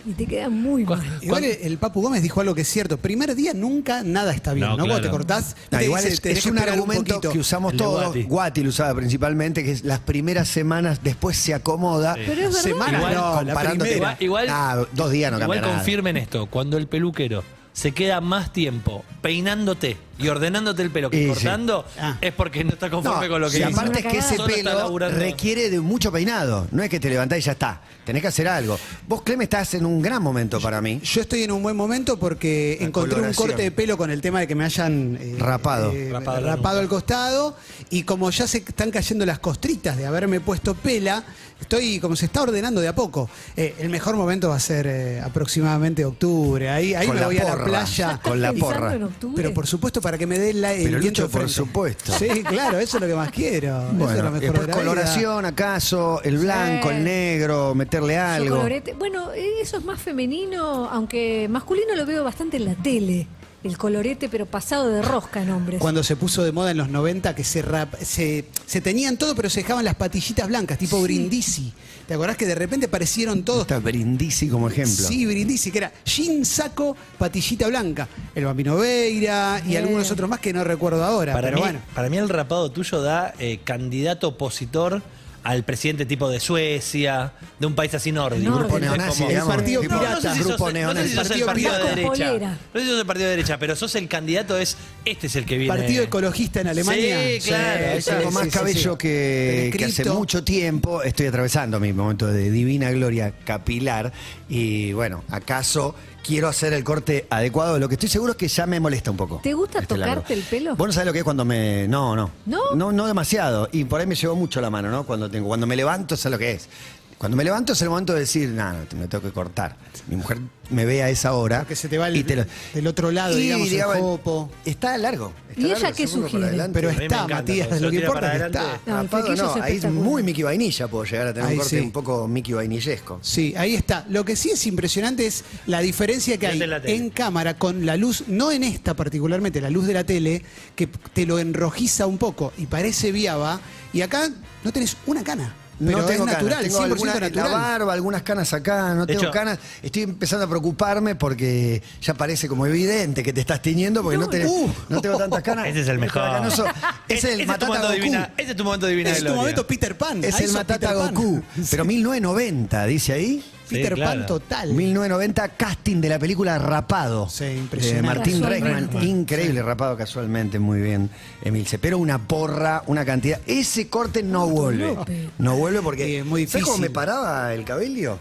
y 0.05 0.13
te 0.13 0.25
queda 0.25 0.49
muy 0.49 0.85
mal. 0.85 1.01
Igual 1.21 1.43
el, 1.43 1.57
el 1.61 1.77
Papu 1.77 2.01
Gómez 2.01 2.21
dijo 2.21 2.41
algo 2.41 2.55
que 2.55 2.61
es 2.61 2.67
cierto. 2.67 2.97
Primer 2.97 3.35
día 3.35 3.53
nunca 3.53 4.03
nada 4.03 4.33
está 4.33 4.53
bien. 4.53 4.67
No, 4.67 4.77
¿no? 4.77 4.85
Cuando 4.85 5.01
te 5.01 5.09
cortás, 5.09 5.55
No, 5.71 5.77
te 5.79 5.85
igual 5.85 6.03
dice, 6.03 6.31
es, 6.31 6.45
un 6.45 6.57
argumento 6.59 7.19
que 7.21 7.37
usamos 7.39 7.75
todos. 7.75 8.03
Guati. 8.05 8.23
Guati. 8.23 8.63
lo 8.63 8.69
usaba 8.69 8.93
principalmente, 8.95 9.63
que 9.63 9.71
es 9.71 9.83
las 9.83 9.99
primeras 9.99 10.47
semanas 10.47 11.01
después 11.03 11.37
se 11.37 11.53
acomoda. 11.53 12.15
Pero 12.15 12.31
es 12.33 12.37
verdad. 12.47 12.59
Semana, 12.61 12.97
Igual, 12.97 13.13
no, 13.15 13.33
comparándote- 13.53 13.89
primera. 13.91 14.17
Igual, 14.19 14.45
igual, 14.45 14.47
Ah, 14.49 14.85
dos 14.93 15.11
días 15.11 15.31
no 15.31 15.39
igual 15.41 15.61
nada. 15.61 15.73
confirmen 15.75 16.17
esto, 16.17 16.45
cuando 16.47 16.77
el 16.77 16.87
peluquero 16.87 17.43
se 17.73 17.91
queda 17.91 18.19
más 18.21 18.51
tiempo 18.51 19.03
peinándote 19.21 19.97
y 20.19 20.27
ordenándote 20.27 20.81
el 20.83 20.91
pelo 20.91 21.09
que 21.09 21.17
sí. 21.21 21.25
confortando, 21.27 21.85
Ah. 21.99 22.17
es 22.21 22.33
porque 22.33 22.63
no 22.63 22.71
está 22.71 22.89
conforme 22.89 23.25
No, 23.27 23.31
con 23.33 23.41
lo 23.41 23.49
que 23.49 23.57
y 23.57 23.61
hizo. 23.61 23.69
aparte 23.69 23.99
es 23.99 24.05
que 24.05 24.17
ese 24.17 24.35
Solo 24.35 24.49
está 24.49 24.55
pelo 24.69 24.77
laburando. 24.77 25.17
requiere 25.19 25.69
de 25.69 25.79
mucho 25.79 26.11
peinado. 26.11 26.67
No 26.71 26.83
es 26.83 26.89
que 26.89 26.99
te 26.99 27.09
levantás 27.09 27.39
y 27.39 27.41
ya 27.41 27.53
está. 27.53 27.81
Tenés 28.05 28.21
que 28.23 28.27
hacer 28.29 28.47
algo. 28.47 28.77
Vos, 29.07 29.21
Clem, 29.21 29.41
estás 29.43 29.73
en 29.75 29.85
un 29.85 30.01
gran 30.01 30.21
momento 30.23 30.59
para 30.59 30.81
mí. 30.81 30.99
Yo 31.03 31.21
estoy 31.21 31.43
en 31.43 31.51
un 31.51 31.61
buen 31.61 31.75
momento 31.75 32.17
porque 32.19 32.77
La 32.79 32.87
encontré 32.87 33.21
un 33.21 33.33
corte 33.33 33.61
de 33.61 33.71
pelo 33.71 33.97
con 33.97 34.09
el 34.09 34.19
tema 34.19 34.39
de 34.39 34.47
que 34.47 34.55
me 34.55 34.65
hayan 34.65 35.17
eh, 35.21 35.35
Rapado. 35.37 35.91
eh, 35.93 36.09
Rapado 36.11 36.41
la 36.41 36.55
rapado 36.55 36.75
nuca. 36.75 36.81
al 36.81 36.89
costado 36.89 37.55
y 37.91 38.03
como 38.03 38.29
ya 38.31 38.47
se 38.47 38.57
están 38.59 38.89
cayendo 38.91 39.25
las 39.25 39.39
costritas 39.39 39.95
de 39.95 40.05
haberme 40.07 40.39
puesto 40.39 40.73
pela, 40.73 41.23
estoy 41.61 41.99
como 41.99 42.15
se 42.15 42.25
está 42.25 42.41
ordenando 42.41 42.81
de 42.81 42.87
a 42.87 42.95
poco. 42.95 43.29
Eh, 43.55 43.75
el 43.77 43.89
mejor 43.89 44.15
momento 44.15 44.49
va 44.49 44.55
a 44.55 44.59
ser 44.59 44.87
eh, 44.87 45.21
aproximadamente 45.23 46.03
octubre. 46.03 46.67
Ahí, 46.69 46.95
ahí 46.95 47.05
Con 47.05 47.15
me 47.15 47.21
la 47.21 47.27
voy 47.27 47.37
a 47.37 47.43
la 47.43 47.51
porra. 47.51 47.65
playa. 47.65 48.19
Con 48.23 48.41
la 48.41 48.53
porra. 48.53 48.95
en 48.95 49.03
octubre? 49.03 49.35
Pero 49.35 49.53
por 49.53 49.67
supuesto 49.67 50.01
para 50.09 50.17
que 50.17 50.25
me 50.25 50.39
dé 50.39 50.53
la, 50.55 50.73
el 50.73 50.85
Pero, 50.85 50.99
viento 50.99 51.21
Lucho, 51.21 51.27
de 51.27 51.39
por 51.39 51.49
supuesto. 51.49 52.11
Sí, 52.17 52.27
claro, 52.43 52.79
eso 52.79 52.97
es 52.97 53.01
lo 53.01 53.07
que 53.07 53.13
más 53.13 53.29
quiero. 53.31 53.67
eso 53.77 53.87
es 53.87 53.93
lo 53.93 53.97
Bueno, 54.05 54.23
mejor 54.23 54.39
después 54.39 54.53
de 54.53 54.57
la 54.59 54.65
vida. 54.65 54.73
coloración, 54.77 55.45
acaso, 55.45 56.21
el 56.23 56.37
blanco, 56.39 56.89
Sí. 56.89 56.95
el 56.95 57.03
negro, 57.03 57.75
meterle 57.75 58.17
algo. 58.17 58.67
Bueno, 58.97 59.31
eh, 59.33 59.61
eso 59.61 59.77
es 59.77 59.85
más 59.85 60.01
femenino, 60.01 60.89
aunque 60.89 61.47
masculino 61.47 61.95
lo 61.95 62.07
veo 62.07 62.23
bastante 62.23 62.57
en 62.57 62.65
la 62.65 62.73
tele. 62.73 63.27
El 63.61 63.77
colorete, 63.77 64.29
pero 64.29 64.45
pasado 64.45 64.89
de 64.89 65.01
rosca 65.01 65.41
en 65.41 65.49
hombres. 65.49 65.81
Cuando 65.81 66.01
se 66.01 66.15
puso 66.15 66.43
de 66.43 66.51
moda 66.53 66.71
en 66.71 66.77
los 66.77 66.87
90 66.89 67.35
que 67.35 67.43
se, 67.43 67.61
rap- 67.61 67.93
se, 68.01 68.45
se 68.65 68.79
tenían 68.79 69.17
todo, 69.17 69.35
pero 69.35 69.49
se 69.49 69.61
dejaban 69.61 69.83
las 69.83 69.95
patillitas 69.95 70.47
blancas, 70.47 70.77
tipo 70.77 71.01
Brindisi. 71.01 71.73
¿Te 72.07 72.13
acordás 72.13 72.37
que 72.37 72.45
de 72.45 72.55
repente 72.55 72.85
aparecieron 72.85 73.43
todos? 73.43 73.61
Está 73.63 73.79
Brindisi 73.79 74.47
como 74.47 74.69
ejemplo. 74.69 75.05
Sí, 75.07 75.25
Brindisi, 75.25 75.71
que 75.71 75.79
era 75.79 75.91
jean, 76.05 76.45
saco, 76.45 76.95
patillita 77.17 77.67
blanca. 77.67 78.07
El 78.33 78.45
Bambino 78.45 78.77
Veira 78.77 79.61
y 79.65 79.69
Bien. 79.69 79.83
algunos 79.83 80.09
otros 80.09 80.29
más 80.29 80.39
que 80.39 80.53
no 80.53 80.63
recuerdo 80.63 81.03
ahora. 81.03 81.33
Para 81.33 81.47
pero 81.49 81.57
mí, 81.57 81.61
bueno. 81.63 81.79
para 81.93 82.09
mí 82.09 82.17
el 82.17 82.29
rapado 82.29 82.71
tuyo 82.71 83.01
da 83.01 83.33
eh, 83.39 83.59
candidato 83.63 84.29
opositor 84.29 85.01
al 85.43 85.63
presidente 85.63 86.05
tipo 86.05 86.29
de 86.29 86.39
Suecia, 86.39 87.31
de 87.59 87.65
un 87.65 87.73
país 87.75 87.93
así 87.93 88.11
nórdico. 88.11 88.55
Grupo 88.57 88.79
neonazi, 88.79 89.17
Como- 89.19 89.29
digamos, 89.29 89.55
Partido 89.55 89.81
tipo, 89.81 89.99
pirata. 89.99 90.15
No 90.15 90.21
sé 90.21 90.29
si 90.33 90.39
Grupo 90.39 90.51
sos, 90.51 90.59
no 90.59 90.67
sé 90.67 90.73
neonazi. 90.73 91.09
si 91.09 91.15
sos 91.15 91.23
el 91.23 91.27
Partido 91.41 91.45
partido 91.47 91.71
de 91.73 91.79
pirata. 91.79 91.95
derecha. 91.95 92.27
Polera. 92.31 92.49
No 92.73 92.79
sé 92.79 92.85
si 92.85 92.91
sos 92.91 92.99
el 92.99 93.05
partido 93.05 93.25
de 93.29 93.35
derecha, 93.35 93.57
pero 93.59 93.75
sos 93.75 93.95
el 93.95 94.07
candidato, 94.07 94.57
es 94.57 94.77
este 95.05 95.27
es 95.27 95.35
el 95.35 95.45
que 95.45 95.57
viene. 95.57 95.73
Partido 95.75 96.03
ecologista 96.03 96.61
en 96.61 96.67
Alemania. 96.67 97.17
Sí, 97.39 97.47
claro, 97.49 97.85
Es 97.85 98.05
Sí, 98.05 98.11
algo 98.11 98.31
más 98.31 98.43
sí, 98.45 98.49
cabello 98.51 98.91
sí. 98.93 98.97
Que, 98.97 99.65
El 99.67 99.77
que 99.77 99.85
hace 99.85 99.95
cripto. 100.03 100.13
mucho 100.15 100.43
tiempo 100.43 101.03
estoy 101.03 101.27
atravesando 101.27 101.79
mi 101.79 101.93
momento 101.93 102.27
de 102.27 102.49
divina 102.51 102.91
gloria 102.91 103.31
capilar 103.45 104.11
y 104.49 104.91
bueno, 104.93 105.23
acaso 105.29 105.95
quiero 106.23 106.47
hacer 106.47 106.73
el 106.73 106.83
corte 106.83 107.27
adecuado. 107.29 107.79
Lo 107.79 107.87
que 107.87 107.95
estoy 107.95 108.09
seguro 108.09 108.31
es 108.33 108.37
que 108.37 108.47
ya 108.47 108.65
me 108.65 108.79
molesta 108.79 109.11
un 109.11 109.17
poco. 109.17 109.39
¿Te 109.43 109.53
gusta 109.53 109.79
este 109.79 109.95
tocarte 109.95 110.33
el 110.33 110.43
pelo? 110.43 110.75
Vos 110.75 110.87
no 110.87 110.93
sabés 110.93 111.07
lo 111.07 111.13
que 111.13 111.19
es 111.19 111.23
cuando 111.23 111.45
me... 111.45 111.87
No, 111.87 112.15
no. 112.15 112.31
¿No? 112.45 112.75
No, 112.75 112.91
no 112.91 113.07
demasiado. 113.07 113.69
Y 113.71 113.85
por 113.85 113.99
ahí 113.99 114.07
me 114.07 114.15
llevó 114.15 114.35
mucho 114.35 114.61
la 114.61 114.69
mano, 114.69 114.89
¿no? 114.89 115.05
Cuando, 115.05 115.29
tengo, 115.29 115.47
cuando 115.47 115.67
me 115.67 115.75
levanto, 115.75 116.15
sé 116.15 116.29
lo 116.29 116.37
que 116.37 116.51
es. 116.51 116.69
Cuando 117.17 117.35
me 117.35 117.43
levanto 117.43 117.73
es 117.73 117.81
el 117.81 117.89
momento 117.89 118.13
de 118.13 118.21
decir, 118.21 118.49
nada, 118.49 118.85
me 118.97 119.07
tengo 119.07 119.21
que 119.21 119.31
cortar. 119.31 119.75
Mi 120.07 120.15
mujer 120.15 120.39
me 120.69 120.85
ve 120.85 121.03
a 121.03 121.09
esa 121.09 121.33
hora. 121.33 121.59
Porque 121.59 121.75
se 121.75 121.87
te 121.89 121.97
va 121.97 122.07
el- 122.07 122.17
y 122.17 122.23
lo- 122.23 122.45
del 122.73 122.87
otro 122.87 123.11
lado, 123.11 123.37
Y, 123.37 123.43
digamos, 123.43 123.71
el 123.71 123.81
jopo. 124.01 124.49
Está 124.65 124.97
largo. 124.97 125.33
está 125.49 125.61
¿Y 125.61 125.65
ella 125.65 125.73
largo, 125.79 125.95
qué 125.97 126.07
seguro 126.07 126.21
por 126.23 126.29
sugiere? 126.31 126.47
adelante. 126.49 126.73
Pero 126.73 126.89
está, 126.89 127.03
encanta, 127.03 127.27
Matías, 127.35 127.69
lo 127.69 127.79
lo 127.79 127.91
que 127.91 127.97
importa 127.97 128.33
es 128.33 128.39
que 128.41 128.45
está. 128.47 128.61
No, 128.61 128.67
el 128.69 128.77
Rapado 129.03 129.23
flequillo 129.25 129.43
no, 129.45 129.55
es 129.55 129.61
ahí 129.63 129.77
es 129.77 129.85
muy 129.91 130.23
Mickey 130.23 130.43
Vainilla 130.43 130.87
puedo 130.87 131.03
llegar 131.05 131.27
a 131.27 131.33
tener 131.33 131.49
Ahí 131.49 131.53
un 131.55 131.59
corte 131.61 131.77
sí. 131.79 131.83
un 131.85 131.91
poco 131.91 132.27
Mickey 132.27 132.53
Vainillesco. 132.53 133.19
Sí, 133.21 133.53
ahí 133.57 133.75
está. 133.75 134.05
Lo 134.09 134.23
que 134.25 134.35
sí 134.35 134.51
es 134.51 134.65
impresionante 134.67 135.25
es 135.25 135.43
la 135.67 135.79
diferencia 135.81 136.37
que 136.37 136.47
hay 136.47 136.61
en 136.85 137.09
cámara 137.09 137.57
con 137.57 137.85
la 137.85 137.97
luz, 137.97 138.23
no 138.27 138.51
en 138.51 138.63
esta 138.63 138.93
particularmente, 138.95 139.61
la 139.61 139.69
luz 139.69 139.87
de 139.87 139.93
la 139.93 140.03
tele, 140.03 140.43
que 140.75 140.87
te 140.87 141.25
lo 141.25 141.39
enrojiza 141.39 142.05
un 142.05 142.17
poco 142.17 142.53
y 142.57 142.65
parece 142.67 143.11
viaba, 143.11 143.59
y 143.93 144.01
acá 144.01 144.29
no 144.63 144.71
tenés 144.71 144.97
una 145.07 145.23
cana. 145.23 145.53
Pero 145.79 145.97
no 145.99 146.03
tengo 146.05 146.25
es 146.25 146.31
natural, 146.33 146.49
canas, 146.49 146.63
tengo 146.63 146.77
100% 146.79 146.91
alguna- 146.91 147.13
natural. 147.19 147.51
La 147.51 147.57
barba, 147.57 147.93
algunas 147.93 148.21
canas 148.23 148.53
acá, 148.53 148.93
no 148.93 149.05
De 149.05 149.13
tengo 149.13 149.21
hecho- 149.23 149.31
canas. 149.31 149.59
Estoy 149.81 150.03
empezando 150.03 150.45
a 150.45 150.49
preocuparme 150.49 151.15
porque 151.15 151.81
ya 152.01 152.13
parece 152.13 152.47
como 152.47 152.65
evidente 152.65 153.23
que 153.23 153.31
te 153.33 153.41
estás 153.41 153.61
tiñendo 153.61 154.03
porque 154.03 154.17
no, 154.17 154.25
No, 154.25 154.31
tenés- 154.31 154.45
no. 154.67 154.73
no 154.89 155.01
tengo 155.01 155.17
tantas 155.17 155.41
canas. 155.41 155.67
Ese 155.69 155.81
es 155.81 155.87
el 155.87 155.99
mejor. 155.99 156.23
Es 157.07 157.23
el 157.23 157.39
Ese 157.41 157.45
Matata 157.45 157.65
tu 157.65 157.71
momento 157.73 157.87
Goku. 157.87 157.95
divina, 158.01 158.33
ese 158.37 158.51
es 158.51 158.57
tu 158.57 158.63
momento 158.63 158.87
divina 158.87 159.09
Es 159.09 159.23
de 159.23 159.29
tu 159.29 159.35
momento 159.35 159.65
Peter 159.67 159.97
Pan. 159.97 160.23
Es 160.23 160.35
Ahí 160.35 160.45
el 160.45 160.51
Matata 160.51 160.79
Peter 160.89 160.95
Pan. 161.05 161.13
Goku. 161.15 161.41
Sí. 161.55 161.67
Pero 161.71 161.85
1990, 161.85 162.85
dice 162.85 163.13
ahí. 163.13 163.43
Peter 163.69 163.95
Sí, 163.95 164.01
Pan 164.01 164.25
total. 164.25 164.73
1990, 164.73 165.47
casting 165.49 166.01
de 166.01 166.09
la 166.09 166.19
película 166.19 166.57
Rapado. 166.57 167.29
Sí, 167.29 167.45
De 167.45 167.57
impresionante. 167.57 168.07
Martín 168.07 168.41
Casualmente. 168.41 168.73
Reichman. 168.97 169.07
Increíble, 169.07 169.61
rapado 169.61 169.95
casualmente, 169.97 170.59
muy 170.59 170.81
bien, 170.81 171.09
Emilce. 171.41 171.77
Pero 171.79 171.97
una 171.97 172.17
porra, 172.27 172.83
una 172.87 173.05
cantidad. 173.05 173.39
Ese 173.45 173.87
corte 173.87 174.23
no 174.23 174.47
vuelve. 174.47 174.97
No 175.37 175.55
vuelve 175.55 175.81
porque. 175.81 176.05
Sí, 176.05 176.15
es 176.15 176.25
muy 176.25 176.47
¿Sabes 176.47 176.63
cómo 176.65 176.75
difícil. 176.77 176.89
me 176.91 176.93
paraba 176.93 177.53
el 177.53 177.63
cabello? 177.63 178.17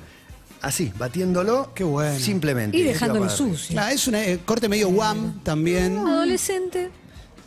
Así, 0.60 0.92
batiéndolo. 0.98 1.72
Qué 1.74 1.84
bueno. 1.84 2.18
Simplemente. 2.18 2.76
Y 2.76 2.82
dejándolo 2.82 3.28
sucio. 3.28 3.74
Claro, 3.74 3.94
es 3.94 4.06
un 4.08 4.16
eh, 4.16 4.40
corte 4.44 4.68
medio 4.68 4.88
guam 4.88 5.40
también. 5.44 5.96
Adolescente. 5.98 6.90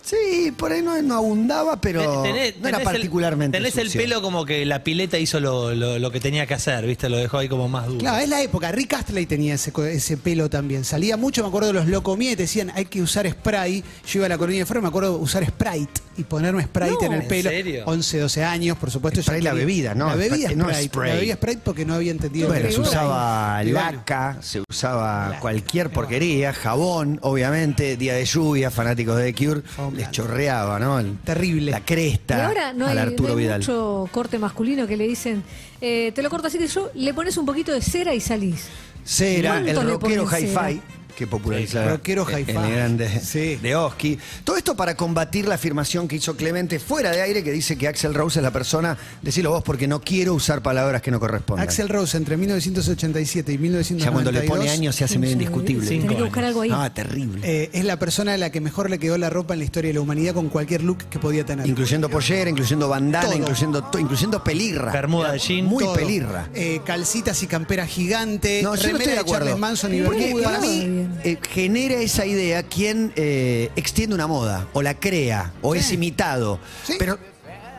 Sí, 0.03 0.51
por 0.57 0.71
ahí 0.71 0.81
no, 0.81 0.99
no 1.01 1.15
abundaba, 1.15 1.79
pero 1.79 2.01
Tenés- 2.23 2.55
no 2.59 2.67
era 2.67 2.77
tenés 2.77 2.79
el- 2.79 2.83
particularmente. 2.83 3.57
tenés 3.57 3.77
el 3.77 3.89
pelo 3.91 4.21
como 4.21 4.45
que 4.45 4.65
la 4.65 4.83
pileta 4.83 5.17
hizo 5.19 5.39
lo, 5.39 5.73
lo- 5.75 5.99
lo 5.99 6.11
que 6.11 6.19
tenía 6.19 6.45
que 6.47 6.53
hacer, 6.55 6.85
¿viste? 6.85 7.07
Lo 7.09 7.17
dejó 7.17 7.37
ahí 7.37 7.47
como 7.47 7.69
más 7.69 7.85
duro. 7.87 7.99
Claro, 7.99 8.17
es 8.17 8.27
la 8.29 8.41
época. 8.41 8.71
Rick 8.71 8.93
Astley 8.93 9.25
tenía 9.25 9.53
ese, 9.53 9.71
ese 9.91 10.17
pelo 10.17 10.49
también. 10.49 10.83
Salía 10.85 11.17
mucho, 11.17 11.43
me 11.43 11.49
acuerdo 11.49 11.67
de 11.67 11.73
los 11.73 11.85
te 12.35 12.43
decían 12.43 12.71
hay 12.73 12.85
que 12.85 13.01
usar 13.01 13.29
spray. 13.29 13.83
Yo 14.07 14.19
iba 14.19 14.25
a 14.25 14.29
la 14.29 14.37
colonia 14.37 14.59
de 14.61 14.65
fuera, 14.65 14.81
me 14.81 14.87
acuerdo 14.87 15.17
de 15.17 15.23
usar 15.23 15.45
Sprite 15.45 16.01
y 16.17 16.23
ponerme 16.23 16.63
Sprite 16.63 16.91
No. 16.91 17.05
en 17.07 17.13
el 17.13 17.21
¿En 17.21 17.27
pelo. 17.27 17.49
serio? 17.49 17.83
11, 17.85 18.19
12 18.19 18.43
años, 18.43 18.77
por 18.77 18.91
supuesto. 18.91 19.21
Sprite 19.21 19.41
la 19.43 19.53
bebida, 19.53 19.95
¿no? 19.95 20.07
La 20.09 20.15
bebida 20.15 20.35
Sprite, 20.49 20.55
no 20.55 20.65
Sprite. 20.65 20.83
spray. 20.89 21.09
La 21.09 21.15
bebida 21.15 21.33
Sprite 21.35 21.61
porque 21.63 21.85
no 21.85 21.93
había 21.93 22.11
entendido. 22.11 22.47
Bueno, 22.49 22.65
que 22.67 22.73
se 22.73 22.79
era 22.81 22.89
usaba 22.89 23.63
Y 23.63 23.71
bueno, 23.71 23.91
laca, 23.91 24.37
se 24.41 24.61
usaba 24.69 25.37
cualquier 25.39 25.89
porquería, 25.89 26.53
jabón, 26.53 27.19
obviamente, 27.21 27.95
día 27.97 28.13
de 28.15 28.25
lluvia, 28.25 28.69
fanáticos 28.71 29.17
de 29.17 29.31
The 29.33 29.45
Cure, 29.45 29.61
Jabón 29.75 29.91
les 29.93 29.97
blanco. 30.01 30.11
chorreaba, 30.11 30.79
¿no? 30.79 30.99
El- 30.99 31.17
Terrible. 31.19 31.71
La 31.71 31.79
cresta 31.85 32.37
Y 32.37 32.41
ahora 32.41 32.73
no 32.73 32.87
al 32.87 32.97
hay, 32.97 33.07
Arturo 33.07 33.29
no 33.33 33.37
hay 33.37 33.43
Vidal. 33.45 33.59
mucho 33.61 34.09
corte 34.11 34.37
masculino 34.37 34.85
que 34.87 34.97
le 34.97 35.07
dicen, 35.07 35.43
eh, 35.79 36.11
te 36.13 36.21
lo 36.21 36.29
corto 36.29 36.47
así 36.47 36.57
que 36.57 36.67
yo, 36.67 36.91
le 36.93 37.13
pones 37.13 37.37
un 37.37 37.45
poquito 37.45 37.71
de 37.73 37.81
cera 37.81 38.13
y 38.13 38.19
salís. 38.19 38.67
Cera, 39.03 39.57
el 39.57 39.63
¿Cuánto 39.63 39.83
le 39.83 39.91
rockero 39.93 40.25
hi-fi, 40.25 40.47
cera? 40.47 40.71
Que 41.15 41.27
popularizó 41.27 41.81
Sí, 41.81 41.89
rockero 41.89 42.27
el- 42.29 42.49
el 42.49 42.55
grande 42.75 43.21
Sí. 43.23 43.55
de 43.57 43.75
Oski. 43.75 44.17
Todo 44.43 44.57
esto 44.57 44.75
para 44.75 44.95
combatir 44.95 45.47
la 45.47 45.55
afirmación 45.55 46.07
que 46.07 46.15
hizo 46.17 46.35
Clemente 46.35 46.79
fuera 46.79 47.11
de 47.11 47.21
aire, 47.21 47.43
que 47.43 47.51
dice 47.51 47.77
que 47.77 47.87
Axel 47.87 48.13
Rose 48.13 48.39
es 48.39 48.43
la 48.43 48.51
persona, 48.51 48.97
decilo 49.21 49.51
vos, 49.51 49.63
porque 49.63 49.87
no 49.87 50.01
quiero 50.01 50.33
usar 50.33 50.61
palabras 50.61 51.01
que 51.01 51.11
no 51.11 51.19
correspondan. 51.19 51.67
Axel 51.67 51.89
Rose 51.89 52.17
entre 52.17 52.37
1987 52.37 53.51
y 53.51 53.55
ya 53.55 53.61
1992 53.61 54.11
cuando 54.13 54.31
le 54.31 54.41
pone 54.47 54.69
años 54.69 54.95
se 54.95 55.03
hace 55.03 55.17
medio 55.19 55.33
indiscutible. 55.33 55.87
Tenés 55.87 56.05
que 56.15 56.23
buscar 56.23 56.43
algo 56.45 56.61
ahí. 56.61 56.69
Ah, 56.73 56.91
terrible. 56.93 57.41
eh, 57.43 57.69
es 57.73 57.85
la 57.85 57.97
persona 57.97 58.33
a 58.33 58.37
la 58.37 58.49
que 58.49 58.61
mejor 58.61 58.89
le 58.89 58.99
quedó 58.99 59.17
la 59.17 59.29
ropa 59.29 59.53
en 59.53 59.59
la 59.59 59.65
historia 59.65 59.89
de 59.89 59.93
la 59.95 60.01
humanidad 60.01 60.33
con 60.33 60.49
cualquier 60.49 60.83
look 60.83 60.97
que 61.09 61.19
podía 61.19 61.45
tener. 61.45 61.67
Incluyendo 61.67 62.09
pollera, 62.09 62.49
incluyendo 62.49 62.87
bandana, 62.89 63.25
Todo. 63.27 63.37
incluyendo, 63.37 63.83
to- 63.83 63.99
incluyendo 63.99 64.43
pelirra. 64.43 64.91
Bermuda 64.91 65.31
de 65.33 65.39
jean. 65.39 65.65
Muy 65.65 65.83
Todo. 65.83 65.93
pelirra. 65.93 66.49
Eh, 66.53 66.81
calcitas 66.85 67.41
y 67.43 67.47
campera 67.47 67.85
gigante. 67.85 68.61
No, 68.63 68.75
yo 68.75 68.91
no 68.91 68.97
estoy 68.97 69.13
de 69.13 69.19
acuerdo. 69.19 69.45
Charles 69.45 69.59
Manson 69.59 69.93
y 69.93 70.01
Bermuda. 70.01 70.43
para 70.43 70.59
mí 70.59 71.00
Bien. 71.07 71.21
eh, 71.23 71.37
genera 71.53 71.95
esa 71.95 72.25
idea 72.25 72.63
quien 72.63 73.11
eh, 73.15 73.69
extiende 73.75 74.15
una 74.15 74.27
moda, 74.27 74.67
o 74.73 74.81
la 74.81 74.99
crea, 74.99 75.53
o 75.61 75.75
es 75.75 75.91
imitado. 75.91 76.59
Sí. 76.85 76.95
Pero 76.99 77.17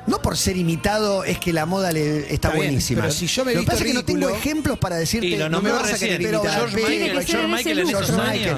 No 0.07 0.21
por 0.21 0.37
ser 0.37 0.57
imitado 0.57 1.23
es 1.23 1.39
que 1.39 1.53
la 1.53 1.65
moda 1.65 1.93
le 1.93 2.19
está, 2.23 2.35
Está 2.35 2.49
bien, 2.51 2.65
buenísima. 2.65 3.03
pero 3.03 3.13
si 3.13 3.27
yo 3.29 3.45
me 3.45 3.55
Lo 3.55 3.61
que 3.61 3.67
pasa 3.67 3.79
es 3.79 3.85
que 3.85 3.95
no 3.95 4.05
tengo 4.05 4.29
ejemplos 4.31 4.77
para 4.79 4.97
decirte. 4.97 5.27
Y 5.29 5.37
lo 5.37 5.49
no 5.49 5.63
me 5.63 5.71
vas 5.71 5.93
a 5.93 5.99
querer 5.99 6.21
pero 6.21 6.43
George 6.43 6.77
Michael, 6.77 7.87
George. 7.87 8.13
Michael, 8.13 8.57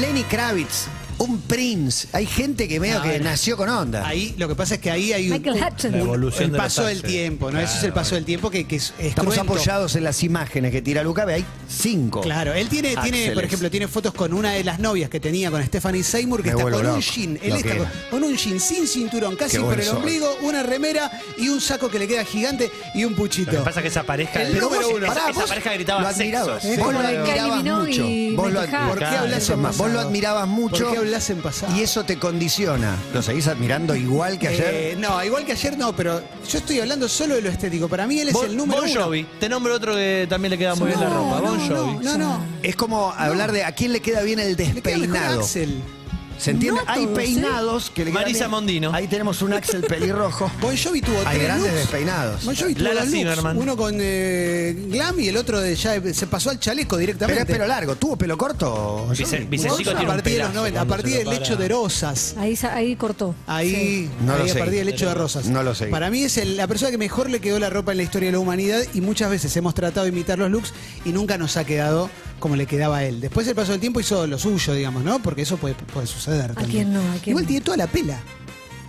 Lenny 0.00 0.22
Kravitz, 0.22 0.86
un 1.20 1.40
Prince. 1.42 2.08
Hay 2.12 2.26
gente 2.26 2.66
que 2.66 2.80
medio 2.80 2.98
No, 2.98 3.02
que 3.02 3.18
no. 3.18 3.24
nació 3.24 3.56
con 3.56 3.68
onda. 3.68 4.06
Ahí, 4.06 4.34
lo 4.38 4.48
que 4.48 4.54
pasa 4.54 4.76
es 4.76 4.80
que 4.80 4.90
ahí 4.90 5.12
hay 5.12 5.30
un. 5.30 5.42
La 5.42 5.98
evolución 5.98 6.44
el 6.46 6.52
de 6.52 6.58
paso 6.58 6.84
del 6.84 7.02
tiempo, 7.02 7.50
¿no? 7.50 7.60
Eso 7.60 7.76
es 7.76 7.84
el 7.84 7.92
paso 7.92 8.14
del 8.14 8.24
tiempo 8.24 8.50
que, 8.50 8.66
que 8.66 8.76
es, 8.76 8.94
es 8.98 9.06
Estamos 9.08 9.34
cruento. 9.34 9.52
apoyados 9.52 9.96
en 9.96 10.04
las 10.04 10.22
imágenes 10.22 10.72
que 10.72 10.80
tira 10.80 11.02
Luca, 11.02 11.24
ve, 11.26 11.34
hay 11.34 11.44
cinco. 11.68 12.22
Claro, 12.22 12.54
él 12.54 12.68
tiene, 12.68 12.96
tiene, 12.96 13.32
por 13.32 13.44
ejemplo, 13.44 13.70
tiene 13.70 13.86
fotos 13.86 14.14
con 14.14 14.32
una 14.32 14.52
de 14.52 14.64
las 14.64 14.78
novias 14.78 15.10
que 15.10 15.20
tenía 15.20 15.50
con 15.50 15.62
Stephanie 15.62 16.02
Seymour, 16.02 16.42
que 16.42 16.54
Me 16.54 16.58
está 16.58 16.70
con 16.70 16.86
un 16.86 17.00
jean. 17.00 17.38
Él 17.42 17.50
Lo 17.50 17.56
está 17.56 17.76
con, 18.10 18.24
un 18.24 18.36
jean 18.36 18.58
sin 18.58 18.86
cinturón, 18.86 19.36
casi 19.36 19.58
por 19.58 19.78
el 19.78 19.84
sol. 19.84 19.98
ombligo, 19.98 20.38
una 20.42 20.62
remera 20.62 21.10
y 21.36 21.48
un 21.50 21.60
saco 21.60 21.90
que 21.90 21.98
le 21.98 22.08
queda 22.08 22.24
gigante 22.24 22.70
y 22.94 23.04
un 23.04 23.14
puchito. 23.14 23.52
Lo 23.52 23.58
que 23.58 23.64
pasa 23.64 23.80
es 23.80 23.82
que 23.82 23.88
esa 23.88 24.04
pareja. 24.04 24.42
El 24.42 24.58
número 24.58 24.88
uno. 24.88 25.06
esa, 25.06 25.32
pareja 25.46 25.70
lo 25.70 25.74
gritaba 25.74 26.14
sexo. 26.14 26.20
admirabas. 26.22 26.78
Vos 26.78 26.92
lo 26.94 27.00
admirabas 27.00 27.64
mucho. 27.64 28.02
lo. 28.50 28.88
¿Por 28.88 28.98
qué 28.98 29.04
hablas 29.04 29.56
más, 29.56 29.76
vos 29.76 29.90
lo 29.90 30.00
admirabas 30.00 30.48
mucho. 30.48 30.90
¿Por 31.10 31.16
qué 31.16 31.16
hablas 31.16 31.30
en 31.30 31.42
pasado? 31.42 31.76
Y 31.76 31.80
eso 31.82 32.04
te 32.04 32.18
condiciona. 32.18 32.96
¿Lo 33.12 33.22
seguís 33.22 33.46
admirando 33.48 33.94
igual 33.96 34.38
que 34.38 34.48
ayer? 34.48 34.70
Eh, 34.74 34.96
no, 34.98 35.22
igual 35.24 35.44
que 35.44 35.52
ayer 35.52 35.76
no, 35.76 35.94
pero 35.94 36.22
yo 36.48 36.58
estoy 36.58 36.80
hablando 36.80 37.08
solo 37.08 37.34
de 37.34 37.42
lo 37.42 37.48
estético. 37.50 37.88
Para 37.88 38.06
mí 38.06 38.20
él 38.20 38.28
es 38.28 38.34
Bon, 38.34 38.44
el 38.46 38.56
número 38.56 38.82
Bon 38.82 38.90
uno. 38.90 39.04
Jovi. 39.04 39.26
Te 39.38 39.48
nombro 39.48 39.74
otro 39.74 39.94
que 39.94 40.26
también 40.28 40.50
le 40.50 40.58
queda 40.58 40.74
muy 40.74 40.88
bien 40.88 41.00
la 41.00 41.08
No, 41.08 41.14
ropa. 41.16 41.40
Bon 41.40 41.68
no, 41.68 41.76
Jovi. 41.76 42.04
No, 42.04 42.18
no. 42.18 42.44
Es 42.62 42.76
como 42.76 43.10
hablar 43.12 43.52
de 43.52 43.64
a 43.64 43.72
quién 43.72 43.92
le 43.92 44.00
queda 44.00 44.22
bien 44.22 44.38
el 44.38 44.50
Le 44.50 44.56
queda 44.56 44.68
mejor 44.74 44.88
a 44.88 44.90
despeinado. 44.98 45.40
Axel. 45.40 45.82
¿Se 46.40 46.52
entiende? 46.52 46.80
No 46.84 46.90
Hay 46.90 47.04
todos, 47.04 47.18
¿eh? 47.18 47.22
peinados 47.22 47.90
que 47.90 48.04
le 48.04 48.10
quedan 48.12 48.22
Marisa 48.22 48.38
bien. 48.44 48.50
Mondino. 48.50 48.92
Ahí 48.94 49.06
tenemos 49.08 49.42
un 49.42 49.52
Axel 49.52 49.82
pelirrojo. 49.82 50.50
Bon 50.60 50.74
Jovi 50.76 51.00
tuvo 51.02 51.18
Hay 51.26 51.36
tres 51.36 51.42
grandes 51.42 51.66
looks. 51.72 51.80
despeinados. 51.82 52.44
Bon 52.44 52.56
Jovi 52.56 52.74
tuvo 52.74 52.84
Lala 52.88 53.00
dos 53.00 53.10
looks. 53.10 53.18
Zimmerman. 53.18 53.58
Uno 53.58 53.76
con 53.76 53.94
eh, 54.00 54.74
glam 54.88 55.20
y 55.20 55.28
el 55.28 55.36
otro 55.36 55.60
de 55.60 55.74
ya 55.76 56.00
se 56.14 56.26
pasó 56.26 56.50
al 56.50 56.58
chaleco 56.58 56.96
Pero 56.96 57.00
directamente. 57.00 57.42
es 57.42 57.46
pelo 57.48 57.66
largo. 57.66 57.96
¿Tuvo 57.96 58.16
pelo 58.16 58.38
corto? 58.38 59.06
Vicentico 59.10 59.90
a 59.90 60.00
un 60.00 60.06
partir 60.06 60.32
de 60.32 60.38
los 60.38 60.48
pelazo 60.48 60.54
90, 60.54 60.80
a 60.80 60.84
cuando 60.86 60.94
partir 60.96 61.16
se 61.18 61.24
lo 61.24 61.30
del 61.30 61.40
hecho 61.42 61.56
de 61.56 61.68
Rosas. 61.68 62.34
Ahí, 62.38 62.56
sa- 62.56 62.74
ahí 62.74 62.96
cortó. 62.96 63.34
Ahí, 63.46 63.70
Sí. 63.70 64.10
No 64.24 64.36
lo 64.38 64.44
ahí 64.44 64.50
a 64.50 64.54
partir 64.54 64.78
del 64.78 64.88
hecho 64.88 65.08
de 65.08 65.14
Rosas. 65.14 65.46
No 65.46 65.62
lo 65.62 65.74
sé. 65.74 65.86
Para 65.86 66.10
mí 66.10 66.22
es 66.22 66.36
el- 66.38 66.56
la 66.56 66.66
persona 66.66 66.90
que 66.90 66.98
mejor 66.98 67.28
le 67.28 67.40
quedó 67.40 67.58
la 67.58 67.68
ropa 67.70 67.90
en 67.92 67.98
la 67.98 68.02
historia 68.04 68.28
de 68.28 68.32
la 68.32 68.38
humanidad 68.38 68.80
y 68.94 69.00
muchas 69.02 69.30
veces 69.30 69.54
hemos 69.56 69.74
tratado 69.74 70.04
de 70.04 70.10
imitar 70.12 70.38
los 70.38 70.50
looks 70.50 70.72
y 71.04 71.10
nunca 71.12 71.36
nos 71.38 71.56
ha 71.56 71.64
quedado 71.64 72.08
como 72.40 72.56
le 72.56 72.66
quedaba 72.66 72.98
a 72.98 73.04
él. 73.04 73.20
Después 73.20 73.46
el 73.46 73.54
paso 73.54 73.70
del 73.72 73.80
tiempo 73.80 74.00
hizo 74.00 74.26
lo 74.26 74.38
suyo, 74.38 74.74
digamos, 74.74 75.04
¿no? 75.04 75.22
Porque 75.22 75.42
eso 75.42 75.56
puede, 75.58 75.74
puede 75.74 76.06
suceder. 76.06 76.54
también. 76.54 76.70
quién 76.70 76.92
no? 76.92 77.00
¿A 77.00 77.14
quién 77.16 77.28
Igual 77.32 77.44
no? 77.44 77.48
tiene 77.48 77.64
toda 77.64 77.76
la 77.76 77.86
pela. 77.86 78.20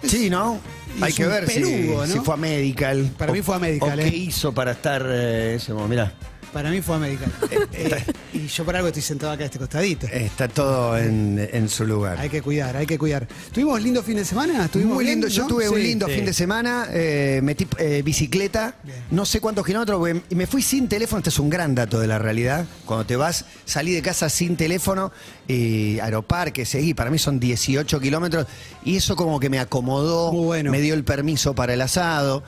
Sí, 0.04 0.30
¿no? 0.32 0.60
Hay 1.00 1.14
que 1.14 1.26
ver 1.28 1.48
si- 1.48 1.62
peludo, 1.62 2.08
si, 2.08 2.16
¿no? 2.16 2.24
fue 2.24 2.34
a 2.34 2.38
Medical. 2.38 3.12
Para 3.18 3.32
o- 3.32 3.36
mí 3.36 3.42
fue 3.44 3.56
a 3.56 3.60
Medical, 3.60 4.00
O 4.00 4.02
¿eh? 4.02 4.10
qué 4.10 4.18
hizo 4.18 4.52
para 4.54 4.72
estar 4.72 5.06
eh, 5.08 5.56
ese 5.56 5.74
momento. 5.74 5.90
Mirá, 5.90 6.14
Para 6.54 6.70
mí 6.70 6.82
fue 6.82 6.96
América. 6.96 7.26
Eh, 7.74 8.04
y 8.34 8.48
yo 8.48 8.66
por 8.66 8.76
algo 8.76 8.88
estoy 8.90 9.02
sentado 9.02 9.32
acá 9.32 9.44
a 9.44 9.46
este 9.46 9.58
costadito. 9.58 10.06
está 10.08 10.48
todo 10.50 10.98
en, 10.98 11.50
en 11.52 11.70
su 11.70 11.86
lugar. 11.86 12.18
Hay 12.20 12.30
que 12.30 12.42
cuidar, 12.42 12.76
hay 12.76 12.86
que 12.86 12.98
cuidar. 12.98 13.28
¿Tuvimos 13.54 13.82
lindo 13.82 14.04
fin 14.04 14.18
de 14.18 14.26
semana? 14.26 14.66
¿Estuvimos 14.66 14.96
Muy 14.96 15.06
bien, 15.06 15.16
lindo, 15.22 15.28
yo 15.30 15.44
no? 15.44 15.48
tuve 15.48 15.70
un 15.70 15.80
lindo 15.82 16.08
sí. 16.08 16.14
fin 16.16 16.26
de 16.26 16.34
semana, 16.34 16.88
eh, 16.92 17.40
metí 17.42 17.66
eh, 17.78 18.02
bicicleta, 18.04 18.76
Bien. 18.84 18.98
no 19.12 19.26
sé 19.26 19.40
cuántos 19.40 19.66
kilómetros, 19.66 19.98
porque- 20.00 20.22
y 20.30 20.36
me 20.36 20.46
fui 20.48 20.62
sin 20.62 20.90
teléfono, 20.90 21.20
este 21.20 21.30
es 21.30 21.40
un 21.40 21.50
gran 21.50 21.74
dato 21.74 22.00
de 22.00 22.08
la 22.08 22.20
realidad, 22.20 22.66
cuando 22.86 23.06
te 23.06 23.16
vas, 23.16 23.46
salí 23.66 23.94
de 23.94 24.02
casa 24.02 24.30
sin 24.30 24.58
teléfono, 24.58 25.12
y 25.48 26.00
aeroparque, 26.00 26.66
seguí, 26.66 26.94
para 26.94 27.10
mí 27.10 27.18
son 27.18 27.40
18 27.40 28.00
kilómetros, 28.00 28.46
y 28.84 28.98
eso 28.98 29.16
como 29.16 29.40
que 29.40 29.50
me 29.50 29.60
acomodó, 29.60 30.32
Muy 30.34 30.46
bueno. 30.46 30.72
me 30.72 30.82
dio 30.82 30.94
el 30.96 31.04
permiso 31.06 31.56
para 31.56 31.74
el 31.74 31.82
asado, 31.82 32.44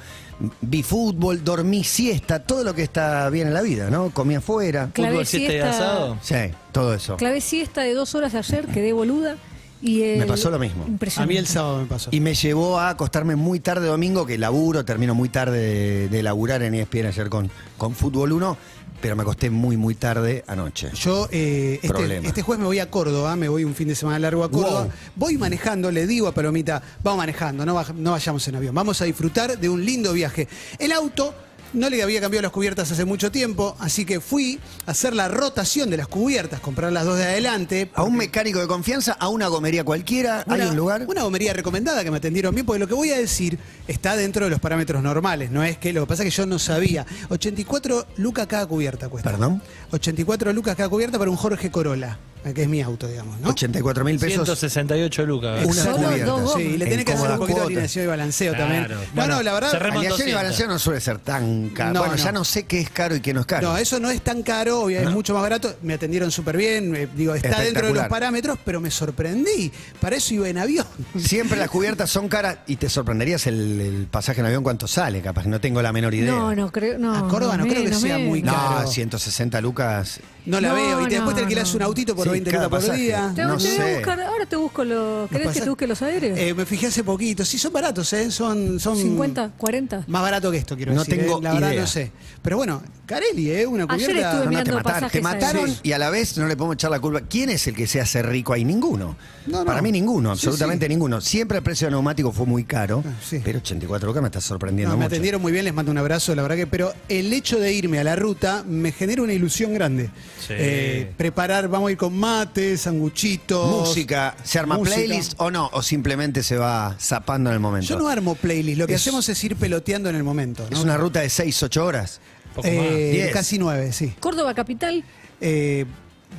vi 0.61 0.83
fútbol, 0.83 1.43
dormí 1.43 1.83
siesta, 1.83 2.39
todo 2.43 2.63
lo 2.63 2.73
que 2.73 2.83
está 2.83 3.29
bien 3.29 3.47
en 3.47 3.53
la 3.53 3.61
vida, 3.61 3.89
¿no? 3.89 4.09
Comí 4.11 4.35
afuera, 4.35 4.89
Clave 4.93 5.11
Fútbol, 5.11 5.25
siesta 5.25 5.53
y 5.53 5.59
asado. 5.59 6.17
sí, 6.21 6.35
todo 6.71 6.93
eso. 6.93 7.17
Clavé 7.17 7.41
siesta 7.41 7.81
de 7.81 7.93
dos 7.93 8.15
horas 8.15 8.33
ayer, 8.35 8.65
quedé 8.67 8.93
boluda. 8.93 9.35
Y 9.81 10.01
el- 10.01 10.19
Me 10.19 10.25
pasó 10.25 10.49
lo 10.49 10.59
mismo. 10.59 10.85
A 11.17 11.25
mí 11.25 11.35
el 11.35 11.45
sábado 11.45 11.79
me 11.79 11.85
pasó. 11.85 12.09
Y 12.13 12.21
me 12.21 12.33
llevó 12.35 12.79
a 12.79 12.89
acostarme 12.89 13.35
muy 13.35 13.59
tarde 13.59 13.87
domingo, 13.87 14.25
que 14.25 14.37
laburo, 14.37 14.85
termino 14.85 15.13
muy 15.13 15.27
tarde 15.27 15.57
de, 15.59 16.07
de 16.07 16.23
laburar 16.23 16.63
en 16.63 16.73
ESPN 16.75 17.07
ayer 17.07 17.27
con, 17.29 17.51
con 17.77 17.93
Fútbol 17.93 18.31
1, 18.31 18.57
pero 19.03 19.17
me 19.17 19.23
acosté 19.23 19.49
muy, 19.49 19.75
muy 19.75 19.95
tarde 19.95 20.45
anoche. 20.47 20.89
Yo 20.93 21.27
eh, 21.29 21.73
este, 21.83 21.89
Problema. 21.89 22.25
este 22.25 22.41
jueves 22.41 22.61
me 22.61 22.67
voy 22.67 22.79
a 22.79 22.89
Córdoba, 22.89 23.35
me 23.35 23.49
voy 23.49 23.65
un 23.65 23.75
fin 23.75 23.89
de 23.89 23.95
semana 23.95 24.17
largo 24.17 24.45
a 24.45 24.49
Córdoba. 24.49 24.83
Wow. 24.83 24.91
Voy 25.17 25.37
manejando, 25.37 25.91
le 25.91 26.07
digo 26.07 26.29
a 26.29 26.31
Palomita, 26.33 26.81
vamos 27.03 27.17
manejando, 27.17 27.65
no, 27.65 27.75
baj- 27.75 27.93
no 27.95 28.11
vayamos 28.11 28.47
en 28.47 28.55
avión, 28.55 28.73
vamos 28.73 29.01
a 29.01 29.05
disfrutar 29.05 29.59
de 29.59 29.67
un 29.67 29.83
lindo 29.83 30.13
viaje. 30.13 30.47
El 30.79 30.93
auto 30.93 31.35
no 31.73 31.89
le 31.89 32.01
había 32.03 32.21
cambiado 32.21 32.43
las 32.43 32.51
cubiertas 32.51 32.91
hace 32.91 33.05
mucho 33.05 33.31
tiempo, 33.31 33.75
así 33.79 34.05
que 34.05 34.19
fui 34.19 34.59
a 34.85 34.91
hacer 34.91 35.13
la 35.15 35.27
rotación 35.27 35.89
de 35.89 35.97
las 35.97 36.07
cubiertas, 36.07 36.59
comprar 36.59 36.91
las 36.91 37.05
dos 37.05 37.17
de 37.17 37.23
adelante. 37.25 37.89
A 37.95 38.03
un 38.03 38.15
mecánico 38.15 38.59
de 38.59 38.67
confianza, 38.67 39.13
a 39.13 39.27
una 39.29 39.47
gomería 39.47 39.83
cualquiera, 39.83 40.43
hay 40.47 40.61
Una- 40.61 40.69
un 40.69 40.75
lugar. 40.75 41.05
Una 41.07 41.23
gomería 41.23 41.53
recomendada 41.53 42.03
que 42.03 42.11
me 42.11 42.17
atendieron 42.17 42.53
bien, 42.53 42.65
porque 42.65 42.79
lo 42.79 42.87
que 42.87 42.93
voy 42.93 43.11
a 43.11 43.17
decir 43.17 43.57
está 43.87 44.15
dentro 44.15 44.45
de 44.45 44.51
los 44.51 44.59
parámetros 44.59 45.01
normales. 45.03 45.51
No 45.51 45.63
es 45.63 45.77
que 45.77 45.91
lo 45.93 46.01
que 46.01 46.07
pasa 46.07 46.23
es 46.23 46.29
que 46.33 46.35
yo 46.37 46.45
no 46.45 46.59
sabía. 46.59 47.05
84 47.29 48.05
lucas 48.17 48.47
cada 48.47 48.65
cubierta 48.65 49.09
cuesta. 49.09 49.29
¿Perdón? 49.31 49.61
84 49.91 50.53
lucas 50.53 50.75
cada 50.75 50.89
cubierta 50.89 51.17
para 51.19 51.29
un 51.31 51.37
Jorge 51.37 51.69
Corolla, 51.71 52.17
que 52.53 52.63
es 52.63 52.67
mi 52.67 52.81
auto, 52.81 53.07
digamos, 53.07 53.39
¿no? 53.39 53.49
84 53.49 54.03
mil 54.03 54.19
pesos. 54.19 54.33
168 54.45 55.25
lucas. 55.25 55.65
Una 55.65 55.85
cubierta. 55.91 56.35
Sí, 56.55 56.61
y 56.61 56.77
le 56.77 56.85
En 56.85 56.89
tenés 56.91 57.05
que 57.05 57.13
hacer 57.13 57.31
un 57.31 57.37
poquito 57.37 57.59
de 57.59 57.65
alineación 57.65 58.05
y 58.05 58.07
balanceo 58.07 58.53
Claro. 58.53 58.73
también. 58.73 58.91
No, 58.99 59.05
Bueno, 59.15 59.35
no, 59.35 59.43
la 59.43 59.53
verdad. 59.53 59.75
Alineación 59.75 60.03
y 60.03 60.09
200. 60.09 60.35
balanceo 60.35 60.67
no 60.67 60.79
suele 60.79 61.01
ser 61.01 61.19
tan 61.19 61.62
caro. 61.69 61.93
No, 61.93 61.99
bueno, 62.01 62.15
no. 62.15 62.23
ya 62.23 62.31
no 62.31 62.43
sé 62.43 62.63
qué 62.63 62.79
es 62.79 62.89
caro 62.89 63.15
y 63.15 63.21
qué 63.21 63.33
no 63.33 63.41
es 63.41 63.45
caro. 63.45 63.69
No, 63.71 63.77
eso 63.77 63.99
no 63.99 64.09
es 64.09 64.21
tan 64.21 64.43
caro, 64.43 64.81
obvio, 64.81 64.99
es 64.99 65.09
mucho 65.11 65.33
más 65.33 65.41
barato. 65.43 65.75
Me 65.81 65.93
atendieron 65.93 66.31
súper 66.31 66.57
bien, 66.57 66.95
eh, 66.95 67.07
digo, 67.15 67.33
está 67.35 67.61
dentro 67.61 67.87
de 67.87 67.93
los 67.93 68.07
parámetros, 68.07 68.57
pero 68.63 68.79
me 68.81 68.91
sorprendí. 68.91 69.71
Para 69.99 70.15
eso 70.15 70.33
iba 70.33 70.49
en 70.49 70.57
avión. 70.57 70.85
Siempre 71.17 71.57
las 71.57 71.69
cubiertas 71.69 72.09
son 72.09 72.27
caras 72.29 72.57
y 72.67 72.75
te 72.75 72.89
sorprenderías 72.89 73.47
el, 73.47 73.81
el 73.81 74.07
pasaje 74.07 74.41
en 74.41 74.47
avión 74.47 74.63
cuánto 74.63 74.87
sale, 74.87 75.21
capaz 75.21 75.43
que 75.43 75.49
no 75.49 75.59
tengo 75.61 75.81
la 75.81 75.91
menor 75.93 76.13
idea. 76.13 76.31
No, 76.31 76.53
no 76.55 76.71
creo. 76.71 76.97
No, 76.97 77.15
A 77.15 77.27
Córdoba 77.27 77.57
no 77.57 77.65
creo 77.65 77.83
que 77.83 77.93
sea 77.93 78.17
muy 78.19 78.41
No, 78.41 78.53
caro. 78.53 78.87
160 78.87 79.61
lucas. 79.61 80.19
No 80.45 80.59
la 80.59 80.69
No, 80.69 80.75
veo. 80.75 81.01
Y 81.01 81.09
después 81.09 81.35
te 81.35 81.41
no, 81.41 81.47
alquilás 81.47 81.69
no. 81.71 81.75
un 81.77 81.81
autito 81.83 82.15
por 82.15 82.25
Sí, 82.25 82.31
20 82.31 82.51
cada 82.51 82.63
lucas 82.65 82.79
por 82.79 82.87
pasaje. 82.89 83.01
día. 83.03 83.31
Te, 83.35 83.43
No 83.43 83.57
te 83.57 83.63
voy 83.63 83.71
sé. 83.75 83.81
a 83.81 83.95
buscar, 83.95 84.21
ahora 84.21 84.45
te 84.45 84.55
busco 84.57 84.83
los. 84.83 85.29
¿Querés 85.29 85.47
pasa- 85.47 85.59
que 85.59 85.63
te 85.63 85.69
busque 85.69 85.87
los 85.87 86.01
aéreos? 86.01 86.37
Eh, 86.37 86.53
me 86.53 86.65
fijé 86.65 86.87
hace 86.87 87.03
poquito. 87.03 87.45
Sí, 87.45 87.57
son 87.57 87.71
baratos, 87.71 88.11
¿eh? 88.13 88.29
Son, 88.31 88.79
son 88.79 88.97
50, 88.97 89.51
40. 89.57 90.03
Más 90.07 90.21
barato 90.21 90.51
que 90.51 90.57
esto, 90.57 90.75
quiero 90.75 90.93
No 90.93 91.03
decir. 91.03 91.19
tengo 91.19 91.37
¿eh? 91.37 91.41
La 91.43 91.53
verdad 91.53 91.71
idea. 91.71 91.81
no 91.81 91.87
sé. 91.87 92.11
Pero 92.41 92.57
bueno, 92.57 92.81
Carelli, 93.05 93.51
¿eh? 93.51 93.67
Una 93.67 93.85
Ayer 93.89 94.07
cubierta. 94.11 94.31
estuve 94.31 94.31
No, 94.31 94.35
no, 94.37 94.43
te, 94.43 94.49
mirando 94.49 94.73
mataron, 94.75 94.83
te 94.99 95.01
pasajes 95.01 95.21
mataron 95.23 95.57
aéreos. 95.63 95.79
y 95.83 95.91
a 95.91 95.97
la 95.99 96.09
vez 96.09 96.37
no 96.37 96.47
le 96.47 96.55
podemos 96.55 96.75
echar 96.75 96.89
la 96.89 96.99
culpa. 97.01 97.19
¿Quién 97.21 97.49
es 97.49 97.67
el 97.67 97.75
que 97.75 97.85
se 97.85 97.99
hace 97.99 98.23
rico 98.23 98.53
ahí? 98.53 98.63
Ninguno. 98.63 99.17
No, 99.45 99.59
no. 99.59 99.65
Para 99.65 99.81
mí 99.81 99.91
ninguno, 99.91 100.33
Sí, 100.37 100.47
absolutamente 100.47 100.85
sí. 100.85 100.89
ninguno. 100.89 101.19
Siempre 101.19 101.57
el 101.57 101.63
precio 101.63 101.87
de 101.87 101.91
neumático 101.91 102.31
fue 102.31 102.45
muy 102.45 102.63
caro, 102.63 103.03
Ah, 103.05 103.11
sí. 103.21 103.41
pero 103.43 103.59
84 103.59 104.07
lucas 104.07 104.21
me 104.21 104.29
está 104.29 104.39
sorprendiendo 104.39 104.91
No, 104.93 104.97
me 104.97 105.03
mucho. 105.03 105.13
atendieron 105.15 105.41
muy 105.41 105.51
bien, 105.51 105.65
les 105.65 105.73
mando 105.73 105.91
un 105.91 105.97
abrazo, 105.97 106.33
la 106.33 106.41
verdad 106.43 106.55
que, 106.55 106.65
pero 106.65 106.93
el 107.09 107.33
hecho 107.33 107.59
de 107.59 107.73
irme 107.73 107.99
a 107.99 108.05
la 108.05 108.15
ruta 108.15 108.63
me 108.65 108.93
genera 108.93 109.21
una 109.21 109.33
ilusión 109.33 109.73
grande. 109.73 110.09
Sí. 110.39 110.53
Eh, 110.57 111.11
preparar, 111.17 111.67
vamos 111.67 111.89
a 111.89 111.91
ir 111.91 111.97
con 111.97 112.17
mates, 112.17 112.81
sanguchitos. 112.81 113.87
Música, 113.89 114.35
¿se 114.43 114.59
arma 114.59 114.77
música. 114.77 114.95
playlist 114.95 115.33
o 115.37 115.51
no? 115.51 115.69
¿O 115.73 115.81
simplemente 115.81 116.41
se 116.41 116.55
va 116.57 116.95
zapando 117.01 117.49
en 117.49 117.55
el 117.55 117.59
momento? 117.59 117.85
Yo 117.87 117.97
no 117.99 118.07
armo 118.07 118.35
playlist, 118.35 118.77
lo 118.79 118.87
que 118.87 118.93
Es- 118.93 119.01
hacemos 119.01 119.27
es 119.27 119.43
ir 119.43 119.57
peloteando 119.57 120.09
en 120.09 120.15
el 120.15 120.23
momento. 120.23 120.65
¿no? 120.69 120.77
Es 120.77 120.81
una 120.83 120.95
ruta 120.95 121.19
de 121.19 121.29
6, 121.29 121.63
8 121.63 121.85
horas. 121.85 122.21
Poco 122.55 122.67
Eh, 122.67 122.77
más. 122.77 122.89
Diez. 123.11 123.31
casi 123.31 123.57
nueve, 123.57 123.91
sí. 123.93 124.13
Córdoba 124.19 124.53
Capital. 124.53 125.03
Eh, 125.41 125.85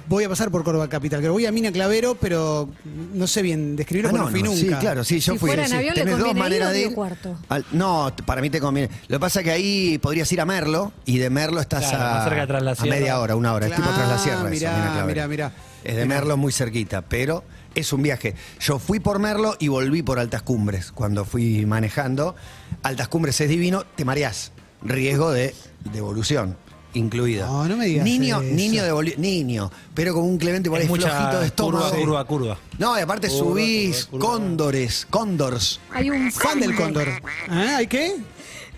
voy 0.09 0.25
a 0.25 0.29
pasar 0.29 0.51
por 0.51 0.65
Córdoba 0.65 0.89
Capital, 0.89 1.21
que 1.21 1.29
voy 1.29 1.47
a 1.47 1.53
Mina 1.53 1.71
Clavero, 1.73 2.17
pero 2.21 2.69
no 3.13 3.27
sé 3.27 3.43
bien 3.43 3.77
describirlo 3.77 4.11
Ah, 4.11 4.13
porque 4.13 4.23
no, 4.23 4.27
no 4.27 4.31
fui 4.33 4.43
no, 4.43 4.51
nunca. 4.51 4.77
sí, 4.77 4.81
claro, 4.81 5.05
sí, 5.05 5.21
yo 5.21 5.33
Si 5.35 5.39
fui. 5.39 5.49
fuera 5.49 5.63
en 5.65 5.69
sí. 5.71 5.75
avión, 5.77 5.95
¿le 5.95 6.01
Tenés 6.01 6.19
dos 6.19 6.27
conviene 6.29 6.39
ir 6.41 6.45
maneras 6.45 6.69
o 6.69 6.73
de 6.73 6.79
Río 6.79 6.89
ir. 6.89 6.95
Cuarto? 6.95 7.39
Al- 7.49 7.67
no, 7.73 8.13
t- 8.13 8.23
para 8.23 8.41
mí 8.43 8.51
te 8.51 8.61
conviene. 8.61 8.91
Lo 9.09 9.17
que 9.17 9.21
pasa 9.21 9.41
es 9.41 9.45
que 9.45 9.51
ahí 9.53 9.99
podrías 9.99 10.31
ir 10.33 10.41
a 10.41 10.45
Merlo 10.47 10.93
y 11.05 11.19
de 11.19 11.31
Merlo 11.31 11.61
estás 11.61 11.89
Claro, 11.89 12.05
a, 12.05 12.15
más 12.15 12.25
cerca 12.25 12.41
de 12.43 12.47
Tras 12.47 12.63
la 12.63 12.71
a 12.73 12.75
Sierra. 12.77 12.91
media 12.97 13.21
hora, 13.21 13.37
una 13.37 13.53
hora. 13.53 13.67
es 13.67 13.75
tipo 13.75 13.89
tras 13.89 14.09
la 14.09 14.19
sierra. 14.19 14.41
eso, 14.41 14.49
mirá, 14.51 14.71
Mina 14.73 14.85
Clavero. 14.93 15.07
mirá, 15.07 15.29
mirá. 15.29 15.53
Es 15.85 15.97
de 15.97 16.07
Merlo 16.07 16.37
muy 16.37 16.53
cerquita, 16.53 17.03
pero 17.03 17.45
es 17.75 17.93
un 17.93 18.03
viaje. 18.03 18.35
Yo 18.61 18.79
fui 18.79 19.01
por 19.01 19.19
Merlo 19.19 19.57
y 19.59 19.69
volví 19.69 20.03
por 20.03 20.19
Altas 20.19 20.43
Cumbres 20.43 20.93
cuando 20.93 21.25
fui 21.25 21.67
manejando. 21.67 22.35
Altas 22.83 23.09
Cumbres 23.09 23.41
es 23.41 23.49
divino, 23.49 23.85
te 23.95 24.05
mareás. 24.05 24.53
Riesgo 24.83 25.31
de 25.31 25.55
devolución 25.93 26.57
incluido. 26.95 27.47
No, 27.47 27.67
no 27.69 27.77
me 27.77 27.87
digas 27.87 28.05
Niño, 28.05 28.41
eso. 28.41 28.55
niño 28.55 28.83
devolu- 28.85 29.17
niño, 29.17 29.71
pero 29.95 30.15
con 30.15 30.23
un 30.25 30.39
Clemente 30.39 30.71
por 30.71 30.79
ahí 30.79 30.85
Es 30.87 30.91
flojito 30.93 31.41
de 31.41 31.47
estómago. 31.47 31.91
curva, 31.91 32.25
curva, 32.25 32.25
curva. 32.25 32.59
No, 32.79 32.97
y 32.97 33.03
aparte 33.03 33.29
Curva, 33.29 33.39
subís 33.45 34.05
curva, 34.07 34.11
curva. 34.27 34.27
cóndores, 34.39 35.07
cóndors. 35.11 35.81
Hay 35.93 36.11
un 36.11 36.31
Fan 36.31 36.61
del 36.61 36.75
cóndor. 36.77 37.09
¿Ah, 37.49 37.77
¿Hay 37.79 37.87
qué? 37.89 38.17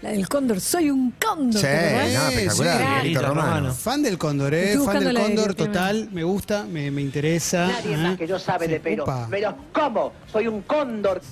La 0.03 0.11
del 0.11 0.29
cóndor, 0.29 0.61
soy 0.61 0.91
un 0.91 1.13
cóndor. 1.13 1.61
Sí, 1.61 1.67
¿te 1.67 1.77
acordás? 1.89 2.13
no, 2.13 2.29
espectacular. 2.29 2.79
sí. 2.79 2.87
Miguelito 2.89 3.23
Romano. 3.23 3.47
Romano. 3.57 3.75
Fan 3.75 4.03
del 4.03 4.19
Cóndor, 4.19 4.55
¿eh? 4.55 4.73
Estoy 4.73 4.87
Fan 4.87 5.05
del 5.05 5.15
la 5.15 5.21
Cóndor, 5.21 5.45
dirección. 5.49 5.69
total. 5.73 6.09
Me 6.13 6.23
gusta, 6.23 6.65
me, 6.65 6.91
me 6.91 7.01
interesa. 7.03 7.67
Nadie 7.69 7.95
¿eh? 7.95 7.97
más 7.97 8.19
que 8.19 8.27
yo 8.29 8.39
sabe 8.39 8.69
de 8.69 8.79
pelo. 8.79 9.05
Upa. 9.05 9.27
Pero 9.31 9.57
¿cómo? 9.73 10.13
Soy 10.31 10.47
un 10.49 10.63
cóndor. 10.63 11.23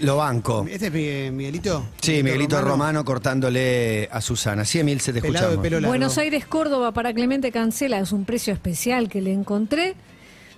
Lo 0.00 0.16
banco. 0.16 0.66
¿Este 0.68 0.86
es 0.86 0.92
Mi- 0.92 1.30
Miguelito? 1.36 1.84
Sí, 2.00 2.22
Miguelito 2.22 2.60
Romano 2.62 3.04
cortándole 3.04 4.08
a 4.10 4.20
Susana. 4.22 4.64
Sí, 4.64 4.80
Emil, 4.80 5.00
se 5.00 5.12
te 5.12 5.20
Pelado 5.20 5.32
de 5.32 5.38
escuchamos. 5.52 5.62
pelo 5.62 5.76
largo. 5.80 5.88
Buenos 5.90 6.16
Aires, 6.18 6.46
Córdoba 6.46 6.92
para 6.92 7.12
Clemente 7.12 7.52
Cancela 7.52 7.98
es 7.98 8.10
un 8.10 8.24
precio 8.24 8.52
especial 8.54 9.08
que 9.10 9.20
le 9.20 9.32
encontré. 9.32 9.94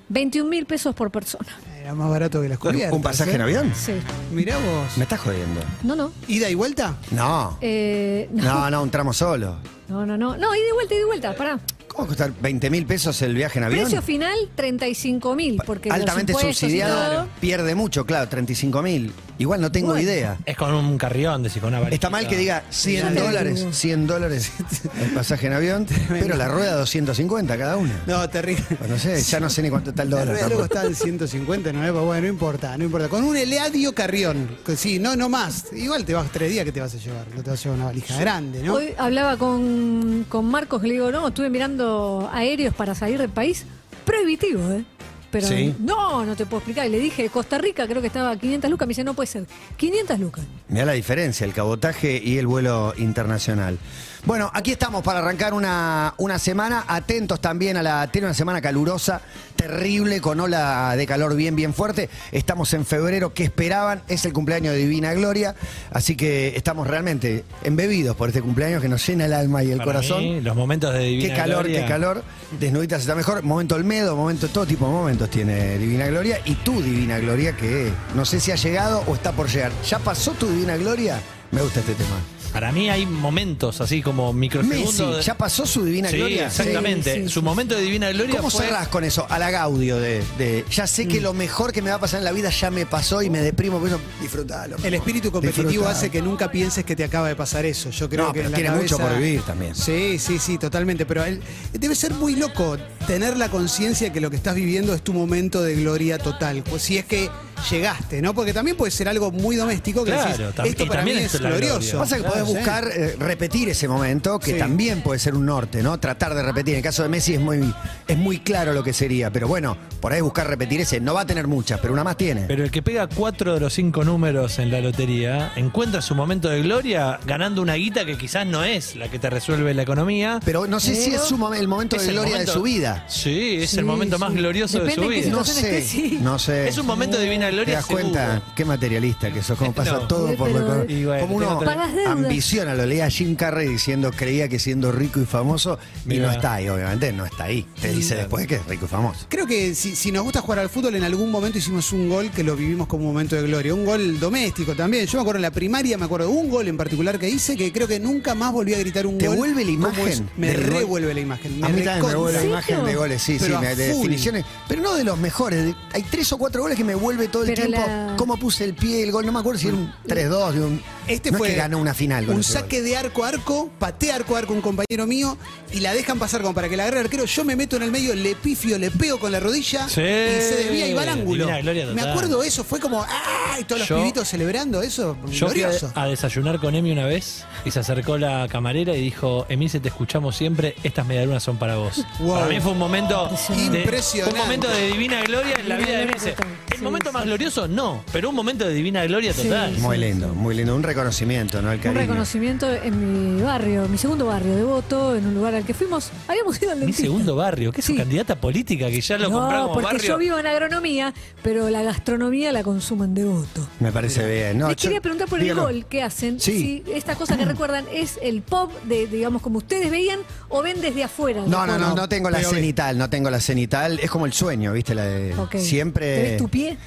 21 0.08 0.48
mil 0.48 0.66
pesos 0.66 0.94
por 0.94 1.10
persona. 1.10 1.48
Era 1.86 1.94
más 1.94 2.10
barato 2.10 2.42
que 2.42 2.48
las 2.48 2.58
cubiertas. 2.58 2.92
¿Un 2.92 3.00
pasaje 3.00 3.36
en 3.36 3.42
¿eh? 3.42 3.44
avión? 3.44 3.72
Sí. 3.72 3.92
Mirá 4.32 4.56
vos. 4.56 4.96
¿Me 4.98 5.04
estás 5.04 5.20
jodiendo? 5.20 5.60
No, 5.84 5.94
no. 5.94 6.10
¿Ida 6.26 6.50
y 6.50 6.56
vuelta? 6.56 6.96
No. 7.12 7.58
Eh, 7.60 8.28
no. 8.32 8.42
No, 8.66 8.70
no, 8.72 8.82
un 8.82 8.90
tramo 8.90 9.12
solo. 9.12 9.58
No, 9.86 10.04
no, 10.04 10.18
no. 10.18 10.36
No, 10.36 10.52
y 10.56 10.62
de 10.62 10.72
vuelta, 10.72 10.94
y 10.96 10.98
de 10.98 11.04
vuelta, 11.04 11.36
pará. 11.36 11.60
¿Cómo 11.96 12.08
va 12.08 12.12
a 12.12 12.16
costar 12.16 12.32
20 12.42 12.68
mil 12.68 12.84
pesos 12.84 13.22
el 13.22 13.34
viaje 13.34 13.58
en 13.58 13.64
avión? 13.64 13.84
Precio 13.84 14.02
final, 14.02 14.36
35 14.54 15.34
mil. 15.34 15.56
Porque 15.64 15.88
Altamente 15.90 16.34
subsidiado. 16.34 16.94
todo- 17.22 17.28
Pierde 17.40 17.74
mucho, 17.74 18.04
claro, 18.04 18.28
35 18.28 18.82
mil. 18.82 19.14
Igual 19.38 19.60
no 19.62 19.70
tengo 19.72 19.88
Bueno. 19.88 20.02
idea. 20.02 20.36
Es 20.46 20.56
con 20.58 20.72
un 20.74 20.96
carrión, 20.98 21.42
decís, 21.42 21.60
con 21.60 21.68
una 21.68 21.78
varita. 21.80 21.94
Está 21.94 22.10
mal 22.10 22.26
que 22.28 22.36
diga 22.36 22.64
100 22.70 23.02
Ya 23.08 23.14
te 23.14 23.20
dólares, 23.20 23.58
digo. 23.60 23.72
100 23.72 24.06
dólares 24.06 24.52
el 25.00 25.10
pasaje 25.10 25.46
en 25.46 25.52
avión, 25.54 25.86
pero 26.08 26.36
la 26.36 26.48
rueda 26.48 26.74
250 26.76 27.56
cada 27.58 27.76
una. 27.78 28.02
No, 28.06 28.28
terrible. 28.28 28.64
Pues 28.78 28.90
no 28.90 28.98
sé, 28.98 29.22
ya 29.22 29.40
no 29.40 29.48
sé 29.50 29.62
ni 29.62 29.70
cuánto 29.70 29.90
está 29.90 30.02
el 30.02 30.10
La 30.10 30.18
dólar. 30.20 30.34
rueda 30.34 30.48
luego 30.48 30.64
está 30.64 30.84
en 30.84 30.94
150, 30.94 31.72
no, 31.72 31.80
bueno, 32.04 32.22
no 32.22 32.28
importa, 32.28 32.76
no 32.78 32.84
importa. 32.84 33.08
Con 33.08 33.24
un 33.24 33.36
Eladio 33.36 33.94
Carrión, 33.94 34.56
que 34.64 34.76
sí, 34.76 34.98
no, 34.98 35.16
no 35.16 35.28
más. 35.30 35.66
Igual 35.72 36.04
te 36.04 36.12
vas 36.14 36.30
tres 36.32 36.50
días 36.50 36.64
que 36.66 36.72
te 36.72 36.80
vas 36.80 36.94
a 36.94 36.98
llevar, 36.98 37.26
no 37.34 37.42
te 37.42 37.50
vas 37.50 37.60
a 37.60 37.62
llevar 37.64 37.76
una 37.78 37.86
valija 37.86 38.18
grande, 38.18 38.62
¿no? 38.62 38.74
Hoy 38.74 38.94
hablaba 38.98 39.36
con, 39.38 40.24
con 40.30 40.44
Marcos, 40.46 40.82
le 40.82 40.92
digo, 40.92 41.10
no, 41.10 41.28
estuve 41.28 41.50
mirando 41.50 41.85
aéreos 42.32 42.74
para 42.74 42.94
salir 42.94 43.18
del 43.18 43.30
país. 43.30 43.64
Prohibitivo, 44.04 44.70
¿eh? 44.72 44.84
Pero 45.30 45.48
Sí. 45.48 45.74
no, 45.80 46.24
no 46.24 46.36
te 46.36 46.46
puedo 46.46 46.58
explicar. 46.58 46.86
Y 46.86 46.90
le 46.90 46.98
dije, 47.00 47.28
Costa 47.28 47.58
Rica 47.58 47.86
creo 47.86 48.00
que 48.00 48.06
estaba 48.06 48.30
a 48.30 48.36
500 48.38 48.70
lucas. 48.70 48.86
Me 48.86 48.90
dice, 48.92 49.04
no 49.04 49.14
puede 49.14 49.26
ser. 49.26 49.44
500 49.76 50.18
lucas. 50.20 50.44
Mira 50.68 50.84
la 50.84 50.92
diferencia, 50.92 51.44
el 51.44 51.52
cabotaje 51.52 52.20
y 52.24 52.38
el 52.38 52.46
vuelo 52.46 52.94
internacional. 52.96 53.78
Bueno, 54.26 54.50
aquí 54.52 54.72
estamos 54.72 55.04
para 55.04 55.20
arrancar 55.20 55.54
una, 55.54 56.12
una 56.16 56.40
semana, 56.40 56.84
atentos 56.88 57.40
también 57.40 57.76
a 57.76 57.82
la... 57.84 58.08
Tiene 58.08 58.26
una 58.26 58.34
semana 58.34 58.60
calurosa, 58.60 59.20
terrible, 59.54 60.20
con 60.20 60.40
ola 60.40 60.96
de 60.96 61.06
calor 61.06 61.36
bien, 61.36 61.54
bien 61.54 61.72
fuerte. 61.72 62.10
Estamos 62.32 62.74
en 62.74 62.84
febrero, 62.84 63.32
¿qué 63.32 63.44
esperaban? 63.44 64.02
Es 64.08 64.24
el 64.24 64.32
cumpleaños 64.32 64.72
de 64.74 64.80
Divina 64.80 65.14
Gloria, 65.14 65.54
así 65.92 66.16
que 66.16 66.56
estamos 66.56 66.88
realmente 66.88 67.44
embebidos 67.62 68.16
por 68.16 68.28
este 68.30 68.42
cumpleaños 68.42 68.82
que 68.82 68.88
nos 68.88 69.06
llena 69.06 69.26
el 69.26 69.32
alma 69.32 69.62
y 69.62 69.70
el 69.70 69.78
Para 69.78 69.92
corazón. 69.92 70.24
mí, 70.24 70.40
los 70.40 70.56
momentos 70.56 70.92
de 70.92 70.98
Divina 71.04 71.28
Qué 71.28 71.40
calor, 71.40 71.62
Gloria. 71.62 71.82
qué 71.82 71.88
calor. 71.88 72.22
Desnuditas 72.58 73.02
está 73.02 73.14
mejor. 73.14 73.44
Momento 73.44 73.76
Olmedo, 73.76 74.16
momento, 74.16 74.48
todo 74.48 74.66
tipo 74.66 74.86
de 74.86 74.92
momentos 74.92 75.30
tiene 75.30 75.78
Divina 75.78 76.08
Gloria. 76.08 76.40
Y 76.44 76.56
tu 76.56 76.82
Divina 76.82 77.20
Gloria, 77.20 77.56
que 77.56 77.92
no 78.16 78.24
sé 78.24 78.40
si 78.40 78.50
ha 78.50 78.56
llegado 78.56 79.04
o 79.06 79.14
está 79.14 79.30
por 79.30 79.46
llegar. 79.48 79.70
¿Ya 79.88 80.00
pasó 80.00 80.32
tu 80.32 80.48
Divina 80.48 80.76
Gloria? 80.76 81.20
Me 81.52 81.62
gusta 81.62 81.78
este 81.78 81.94
tema. 81.94 82.16
Para 82.52 82.72
mí 82.72 82.88
hay 82.88 83.04
momentos 83.06 83.80
así 83.80 84.00
como 84.02 84.32
microsegundos. 84.32 84.98
Messi, 84.98 85.16
de- 85.16 85.22
¿ya 85.22 85.36
pasó 85.36 85.66
su 85.66 85.84
Divina 85.84 86.08
Sí, 86.08 86.16
Gloria? 86.16 86.46
exactamente. 86.46 87.14
Sí, 87.14 87.22
sí, 87.24 87.28
Su 87.28 87.40
sí. 87.40 87.44
momento 87.44 87.74
de 87.74 87.82
Divina 87.82 88.10
Gloria 88.12 88.36
¿Cómo 88.36 88.50
fue... 88.50 88.64
cerrás 88.66 88.88
con 88.88 89.04
eso? 89.04 89.26
A 89.28 89.38
la 89.38 89.50
Gaudio 89.50 89.98
de, 89.98 90.22
de, 90.38 90.64
ya 90.70 90.86
sé 90.86 91.04
Mm. 91.04 91.08
que 91.08 91.20
lo 91.20 91.34
mejor 91.34 91.72
que 91.72 91.82
me 91.82 91.90
va 91.90 91.96
a 91.96 92.00
pasar 92.00 92.18
en 92.20 92.24
la 92.24 92.32
vida 92.32 92.48
ya 92.50 92.70
me 92.70 92.86
pasó 92.86 93.20
y 93.22 93.28
me 93.30 93.40
deprimo, 93.40 93.78
por 93.78 93.88
eso 93.88 94.00
disfrutalo. 94.20 94.76
El 94.82 94.94
espíritu 94.94 95.30
competitivo 95.30 95.86
hace 95.86 96.10
que 96.10 96.22
nunca 96.22 96.50
pienses 96.50 96.84
que 96.84 96.96
te 96.96 97.04
acaba 97.04 97.28
de 97.28 97.36
pasar 97.36 97.66
eso. 97.66 97.90
Yo 97.90 98.08
creo 98.08 98.26
No, 98.26 98.32
que 98.32 98.38
pero 98.40 98.46
en 98.46 98.52
la 98.52 98.58
tiene 98.58 98.70
mucho 98.74 98.98
por 98.98 99.16
vivir 99.18 99.42
también. 99.42 99.74
Sí, 99.74 100.18
sí, 100.18 100.38
sí, 100.38 100.56
totalmente. 100.58 101.04
Pero 101.06 101.24
él- 101.24 101.40
debe 101.72 101.94
ser 101.94 102.14
muy 102.14 102.36
loco 102.36 102.76
tener 103.06 103.36
la 103.36 103.50
conciencia 103.50 104.12
que 104.12 104.20
lo 104.20 104.30
que 104.30 104.36
estás 104.36 104.54
viviendo 104.54 104.94
es 104.94 105.02
tu 105.02 105.12
momento 105.12 105.62
de 105.62 105.74
gloria 105.76 106.18
total. 106.18 106.62
Pues 106.68 106.82
si 106.82 106.96
es 106.98 107.04
que 107.04 107.28
llegaste, 107.70 108.22
¿no? 108.22 108.34
Porque 108.34 108.52
también 108.52 108.76
puede 108.76 108.90
ser 108.90 109.08
algo 109.08 109.30
muy 109.32 109.56
doméstico 109.56 110.04
que 110.04 110.12
Claro, 110.12 110.30
decís, 110.30 110.54
tam- 110.56 110.66
esto 110.66 110.82
y 110.84 110.86
para 110.86 111.02
mí 111.02 111.10
también 111.10 111.18
es 111.26 111.34
es 111.34 111.40
la 111.40 111.50
glorioso. 111.50 111.78
gloria. 111.80 111.98
Pasa 111.98 112.16
que 112.16 112.22
Claro, 112.22 112.34
podés 112.34 112.48
sí. 112.48 112.54
buscar 112.54 112.88
eh, 112.92 113.16
repetir 113.18 113.68
ese 113.68 113.88
momento, 113.88 114.38
que 114.38 114.52
Sí. 114.52 114.58
también 114.58 115.02
puede 115.02 115.18
ser 115.18 115.34
un 115.34 115.46
norte, 115.46 115.82
¿no? 115.82 115.98
Tratar 115.98 116.34
de 116.34 116.42
repetir. 116.42 116.74
En 116.74 116.78
el 116.78 116.84
caso 116.84 117.02
de 117.02 117.08
Messi 117.08 117.34
es 117.34 117.40
muy, 117.40 117.72
es 118.06 118.16
muy 118.16 118.38
claro 118.40 118.72
lo 118.72 118.82
que 118.84 118.92
sería, 118.92 119.30
pero 119.30 119.48
bueno, 119.48 119.76
por 120.00 120.12
ahí 120.12 120.20
buscar 120.20 120.46
repetir 120.48 120.80
ese. 120.80 121.00
No 121.00 121.14
va 121.14 121.22
a 121.22 121.26
tener 121.26 121.46
muchas, 121.46 121.80
pero 121.80 121.92
una 121.92 122.04
más 122.04 122.16
tiene. 122.16 122.42
Pero 122.42 122.62
el 122.64 122.70
que 122.70 122.82
pega 122.82 123.06
cuatro 123.08 123.54
de 123.54 123.60
los 123.60 123.72
cinco 123.72 124.04
números 124.04 124.58
en 124.58 124.70
la 124.70 124.80
lotería 124.80 125.52
encuentra 125.56 126.02
su 126.02 126.14
momento 126.14 126.48
de 126.48 126.62
gloria 126.62 127.18
ganando 127.26 127.62
una 127.62 127.74
guita 127.74 128.04
que 128.04 128.16
quizás 128.16 128.46
no 128.46 128.62
es 128.64 128.96
la 128.96 129.08
que 129.08 129.18
te 129.18 129.30
resuelve 129.30 129.74
la 129.74 129.82
economía. 129.82 130.40
Pero 130.44 130.66
no 130.66 130.78
sé 130.80 130.94
si 130.94 131.14
es 131.14 131.22
su 131.22 131.36
mom- 131.36 131.56
el 131.56 131.68
momento 131.68 131.96
de 131.96 132.04
el 132.06 132.12
gloria 132.12 132.32
momento- 132.34 132.52
de 132.52 132.56
su 132.58 132.62
vida. 132.62 133.04
Sí, 133.08 133.58
es 133.62 133.70
Sí, 133.70 133.78
el 133.78 133.84
momento 133.84 134.18
más 134.18 134.32
glorioso 134.32 134.78
de 134.78 134.84
Depende 134.84 135.02
su 135.06 135.10
qué 135.10 135.20
vida. 135.20 135.30
No 135.36 135.44
situación 135.44 135.72
sé, 135.72 135.82
sí. 135.82 136.18
no 136.22 136.38
sé. 136.38 136.68
Es 136.68 136.78
un 136.78 136.86
momento 136.86 137.16
de 137.16 137.24
divina 137.24 137.45
¿Te 137.46 137.52
gloria. 137.52 137.74
das 137.76 137.86
seguro. 137.86 138.02
cuenta? 138.04 138.42
Qué 138.54 138.64
materialista 138.64 139.32
que 139.32 139.42
sos, 139.42 139.58
cómo 139.58 139.72
pasa 139.74 139.92
No. 139.92 140.08
todo 140.08 140.34
por 140.36 140.50
lo 140.50 140.66
Pero- 140.66 140.84
Y 140.90 141.04
bueno, 141.04 141.20
Como 141.22 141.36
uno 141.36 141.46
tengo 141.46 141.60
otra- 141.60 141.74
Pagas 141.74 141.94
deudas. 141.94 142.12
ambiciona, 142.12 142.74
lo 142.74 142.86
leía 142.86 143.08
Jim 143.10 143.34
Carrey 143.36 143.68
diciendo 143.68 144.10
creía 144.14 144.48
que 144.48 144.58
siendo 144.58 144.92
rico 144.92 145.20
y 145.20 145.24
famoso, 145.26 145.78
y 146.04 146.08
Mirá. 146.10 146.26
no 146.26 146.32
está 146.32 146.54
ahí, 146.54 146.68
obviamente, 146.68 147.12
no 147.12 147.24
está 147.26 147.44
ahí. 147.44 147.66
Te 147.80 147.92
dice 147.92 148.14
después 148.16 148.46
que 148.46 148.56
es 148.56 148.66
rico 148.66 148.86
y 148.86 148.88
famoso. 148.88 149.26
Creo 149.28 149.46
que 149.46 149.74
si, 149.74 149.94
si 149.96 150.12
nos 150.12 150.24
gusta 150.24 150.40
jugar 150.40 150.58
al 150.60 150.68
fútbol, 150.70 150.94
en 150.96 151.04
algún 151.04 151.30
momento 151.30 151.58
hicimos 151.58 151.92
un 151.92 152.08
gol 152.08 152.30
que 152.30 152.42
lo 152.42 152.56
vivimos 152.56 152.86
como 152.86 153.04
un 153.06 153.12
momento 153.12 153.36
de 153.36 153.42
gloria. 153.42 153.74
Un 153.74 153.84
gol 153.84 154.18
doméstico 154.20 154.74
también. 154.74 155.06
Yo 155.06 155.18
me 155.18 155.22
acuerdo 155.22 155.38
en 155.38 155.42
la 155.42 155.50
primaria, 155.50 155.96
me 155.98 156.04
acuerdo 156.04 156.30
un 156.30 156.48
gol 156.48 156.68
en 156.68 156.76
particular 156.76 157.18
que 157.18 157.28
hice 157.28 157.56
que 157.56 157.72
creo 157.72 157.86
que 157.88 158.00
nunca 158.00 158.34
más 158.34 158.52
volví 158.52 158.74
a 158.74 158.78
gritar 158.78 159.06
un 159.06 159.18
¿Te 159.18 159.28
gol. 159.28 159.36
vuelve 159.36 159.64
la 159.64 159.70
como 159.72 159.86
imagen 159.88 160.08
es. 160.08 160.22
Me 160.36 160.48
del 160.48 160.62
gol? 160.64 160.72
revuelve 160.74 161.14
la 161.14 161.20
imagen. 161.20 161.52
A 161.52 161.54
mí 161.54 161.60
también 161.60 161.84
me 161.86 161.94
recontra. 161.94 162.18
vuelve 162.18 162.32
la 162.38 162.44
¿En 162.44 162.48
imagen 162.50 162.84
de 162.84 162.94
goles, 162.94 163.22
sí, 163.22 163.36
Pero 163.40 163.58
sí, 163.58 163.60
me- 163.64 163.74
de 163.76 163.92
full. 163.92 163.96
definiciones. 164.02 164.44
Pero 164.68 164.82
no 164.82 164.94
de 164.94 165.04
los 165.04 165.18
mejores. 165.18 165.64
de- 165.64 165.74
hay 165.92 166.02
tres 166.02 166.32
o 166.32 166.38
cuatro 166.38 166.62
goles 166.62 166.76
que 166.76 166.84
me 166.84 166.94
vuelve 166.94 167.28
todo 167.36 167.44
el 167.44 167.54
Pero 167.54 167.66
tiempo. 167.68 167.86
la- 167.86 168.14
Cómo 168.16 168.36
puse 168.38 168.64
el 168.64 168.74
pie, 168.74 169.02
el 169.02 169.12
gol. 169.12 169.26
No 169.26 169.32
me 169.32 169.40
acuerdo 169.40 169.58
si 169.60 169.68
era 169.68 169.76
un 169.76 169.92
3-2. 170.06 170.54
de 170.54 170.60
un- 170.64 170.82
Este 171.08 171.30
no 171.30 171.38
fue 171.38 171.48
es 171.48 171.54
que 171.54 171.60
ganó 171.60 171.78
una 171.78 171.94
final. 171.94 172.26
con 172.26 172.36
un 172.36 172.42
saque 172.42 172.78
gol. 172.80 172.88
de 172.88 172.96
arco 172.96 173.24
a 173.24 173.28
arco, 173.28 173.70
patea 173.78 174.16
arco 174.16 174.36
a 174.36 174.40
arco 174.40 174.52
un 174.52 174.60
compañero 174.60 175.06
mío 175.06 175.36
y 175.72 175.80
la 175.80 175.94
dejan 175.94 176.18
pasar 176.18 176.42
como 176.42 176.54
para 176.54 176.68
que 176.68 176.76
la 176.76 176.84
agarre 176.84 177.00
el 177.00 177.04
arquero. 177.06 177.24
Yo 177.24 177.44
me 177.44 177.56
meto 177.56 177.76
en 177.76 177.82
el 177.82 177.90
medio, 177.92 178.14
le 178.14 178.34
pifio, 178.34 178.78
le 178.78 178.90
pego 178.90 179.18
con 179.18 179.30
la 179.32 179.40
rodilla 179.40 179.88
Sí. 179.88 180.00
y 180.00 180.04
se 180.04 180.56
desvía 180.58 180.88
y 180.88 180.94
va 180.94 181.02
al 181.02 181.08
ángulo. 181.10 181.46
Me 181.94 182.02
acuerdo 182.02 182.42
eso, 182.42 182.64
fue 182.64 182.80
como 182.80 183.04
¡ay! 183.04 183.64
Todos 183.64 183.80
los 183.80 183.88
Yo- 183.88 183.96
pibitos 183.98 184.28
celebrando 184.28 184.82
eso. 184.82 185.16
Yo 185.30 185.48
fui 185.48 185.62
a, 185.62 185.68
glorioso. 185.68 185.92
a 185.94 186.06
desayunar 186.06 186.58
con 186.58 186.74
Emi 186.74 186.90
una 186.92 187.06
vez 187.06 187.44
y 187.64 187.70
se 187.70 187.80
acercó 187.80 188.18
la 188.18 188.48
camarera 188.48 188.94
y 188.96 189.00
dijo, 189.00 189.46
Emi, 189.48 189.68
se 189.68 189.80
te 189.80 189.88
escuchamos 189.88 190.36
siempre, 190.36 190.74
estas 190.82 191.06
medialunas 191.06 191.42
son 191.42 191.56
para 191.58 191.76
vos. 191.76 192.04
Wow. 192.20 192.34
Para 192.36 192.46
mí 192.48 192.60
fue 192.60 192.72
un 192.72 192.78
momento 192.78 193.28
de, 193.48 193.78
Impresionante. 193.80 194.34
un 194.40 194.44
momento 194.46 194.68
de 194.68 194.86
divina 194.88 195.22
gloria 195.22 195.54
en 195.60 195.68
la 195.68 195.76
Divina 195.76 195.86
vida 195.90 195.98
de 195.98 196.04
gloria 196.06 196.22
Emi. 196.22 196.34
total. 196.36 196.48
El 196.70 196.76
Sí, 196.78 196.82
momento 196.84 197.12
más 197.12 197.24
glorioso, 197.24 197.68
no, 197.68 198.04
pero 198.12 198.28
un 198.30 198.34
momento 198.34 198.66
de 198.66 198.74
divina 198.74 199.04
gloria 199.04 199.32
total. 199.32 199.74
Sí. 199.74 199.80
Muy 199.80 199.96
lindo, 199.98 200.28
muy 200.34 200.54
lindo. 200.54 200.74
Un 200.74 200.82
reconocimiento, 200.96 201.60
¿no? 201.60 201.70
El 201.72 201.80
Un 201.86 201.94
reconocimiento 201.94 202.72
en 202.72 203.36
mi 203.36 203.42
barrio, 203.42 203.86
mi 203.88 203.98
segundo 203.98 204.26
barrio, 204.26 204.56
Devoto, 204.56 205.14
en 205.14 205.26
un 205.26 205.34
lugar 205.34 205.54
al 205.54 205.64
que 205.64 205.74
fuimos. 205.74 206.10
Habíamos 206.26 206.60
ido 206.60 206.70
al 206.70 206.78
Mi 206.78 206.86
dentista. 206.86 207.02
segundo 207.02 207.36
barrio, 207.36 207.70
que 207.70 207.80
es 207.80 207.84
su 207.86 207.92
Sí. 207.92 207.98
candidata 207.98 208.36
política 208.40 208.88
que 208.88 209.00
ya 209.00 209.18
lo 209.18 209.28
no, 209.28 209.40
compramos 209.40 209.70
porque 209.72 209.84
barrio. 209.84 210.02
yo 210.08 210.18
vivo 210.18 210.38
en 210.38 210.46
agronomía, 210.46 211.12
pero 211.42 211.68
la 211.68 211.82
gastronomía 211.82 212.50
la 212.52 212.62
consumo 212.62 213.04
en 213.04 213.14
Devoto. 213.14 213.68
Me 213.80 213.92
parece 213.92 214.26
bien. 214.26 214.58
No, 214.58 214.68
Les 214.68 214.76
yo- 214.78 214.82
quería 214.88 215.00
preguntar 215.02 215.28
por 215.28 215.38
dígalo. 215.40 215.68
el 215.68 215.74
gol 215.82 215.86
que 215.86 216.02
hacen. 216.02 216.40
Sí. 216.40 216.82
Si 216.86 216.92
esta 216.92 217.14
cosa 217.14 217.36
que 217.36 217.44
recuerdan 217.44 217.84
es 217.92 218.18
el 218.22 218.40
pop 218.42 218.72
de, 218.84 219.06
digamos, 219.06 219.42
como 219.42 219.58
ustedes 219.58 219.90
veían, 219.90 220.20
o 220.48 220.62
ven 220.62 220.80
desde 220.80 221.04
afuera. 221.04 221.42
No, 221.46 221.66
no, 221.66 221.78
no, 221.78 221.94
no 221.94 222.08
tengo 222.08 222.30
la 222.30 222.42
cenital, 222.42 222.96
no 222.96 223.10
tengo 223.10 223.28
la 223.30 223.40
cenital. 223.40 223.98
Es 224.00 224.10
como 224.10 224.24
el 224.26 224.32
sueño, 224.32 224.72
¿viste? 224.72 224.94
La 224.94 225.04
de 225.04 225.34
siempre. 225.58 226.16
¿Te 226.16 226.22
ves 226.22 226.36
tu 226.38 226.48
pie? 226.48 226.78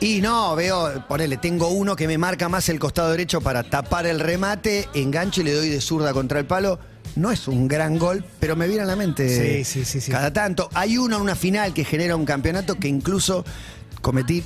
Y 0.00 0.20
no, 0.20 0.54
veo, 0.54 1.04
ponele, 1.08 1.36
tengo 1.38 1.68
uno 1.68 1.96
que 1.96 2.06
me 2.06 2.18
marca 2.18 2.48
más 2.48 2.68
el 2.68 2.78
costado 2.78 3.10
derecho 3.10 3.40
para 3.40 3.62
tapar 3.62 4.06
el 4.06 4.20
remate, 4.20 4.88
engancho 4.94 5.40
y 5.40 5.44
le 5.44 5.54
doy 5.54 5.68
de 5.68 5.80
zurda 5.80 6.12
contra 6.12 6.38
el 6.38 6.46
palo. 6.46 6.78
No 7.14 7.30
es 7.30 7.48
un 7.48 7.66
gran 7.66 7.98
gol, 7.98 8.24
pero 8.38 8.56
me 8.56 8.66
viene 8.66 8.82
a 8.82 8.86
la 8.86 8.96
mente 8.96 9.28
Sí, 9.28 9.64
sí, 9.64 9.84
sí, 9.86 10.00
sí. 10.02 10.10
cada 10.10 10.32
tanto. 10.32 10.68
Hay 10.74 10.98
uno 10.98 11.16
en 11.16 11.22
una 11.22 11.34
final 11.34 11.72
que 11.72 11.84
genera 11.84 12.14
un 12.14 12.26
campeonato 12.26 12.74
que 12.74 12.88
incluso 12.88 13.44
cometí, 14.02 14.44